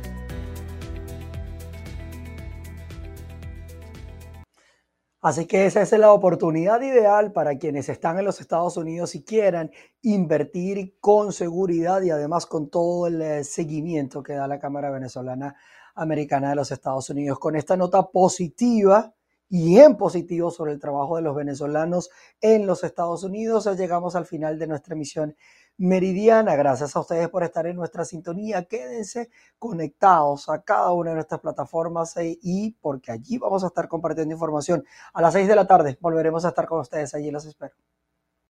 Así 5.24 5.46
que 5.46 5.68
esa 5.68 5.84
es 5.84 5.92
la 5.92 6.14
oportunidad 6.14 6.82
ideal 6.82 7.32
para 7.32 7.56
quienes 7.60 7.90
están 7.90 8.18
en 8.18 8.26
los 8.26 8.42
Estados 8.42 8.76
Unidos 8.76 9.14
y 9.14 9.24
quieran 9.24 9.70
invertir 10.02 10.98
con 11.00 11.32
seguridad 11.32 12.02
y 12.02 12.10
además 12.10 12.48
con 12.48 12.72
todo 12.72 13.06
el 13.06 13.22
eh, 13.22 13.44
seguimiento 13.44 14.24
que 14.24 14.34
da 14.34 14.48
la 14.48 14.60
Cámara 14.60 14.90
Venezolana 14.90 15.56
Americana 15.94 16.50
de 16.50 16.56
los 16.56 16.72
Estados 16.72 17.08
Unidos. 17.12 17.38
Con 17.38 17.56
esta 17.56 17.78
nota 17.78 18.10
positiva 18.10 19.14
y 19.52 19.80
en 19.80 19.98
positivo 19.98 20.50
sobre 20.50 20.72
el 20.72 20.80
trabajo 20.80 21.18
de 21.18 21.24
los 21.24 21.36
venezolanos 21.36 22.10
en 22.40 22.66
los 22.66 22.86
Estados 22.86 23.26
Unidos, 23.26 23.68
llegamos 23.78 24.16
al 24.16 24.26
final 24.26 24.58
de 24.58 24.66
nuestra 24.66 24.96
emisión 24.96 25.36
meridiana. 25.78 26.56
Gracias 26.56 26.96
a 26.96 27.02
ustedes 27.02 27.28
por 27.28 27.44
estar 27.44 27.68
en 27.68 27.76
nuestra 27.76 28.06
sintonía. 28.06 28.64
Quédense 28.64 29.30
conectados 29.60 30.48
a 30.48 30.62
cada 30.62 30.94
una 30.94 31.10
de 31.10 31.16
nuestras 31.16 31.42
plataformas 31.42 32.16
eh, 32.16 32.40
y 32.42 32.72
porque 32.80 33.12
allí 33.12 33.38
vamos 33.38 33.66
a 33.66 33.68
estar 33.68 33.90
compartiendo 33.90 34.34
información. 34.34 34.86
A 35.14 35.22
las 35.22 35.34
seis 35.34 35.50
de 35.50 35.56
la 35.58 35.68
tarde 35.68 35.98
volveremos 36.00 36.46
a 36.46 36.50
estar 36.50 36.66
con 36.66 36.80
ustedes. 36.80 37.14
Allí 37.14 37.30
los 37.30 37.46
espero. 37.46 37.76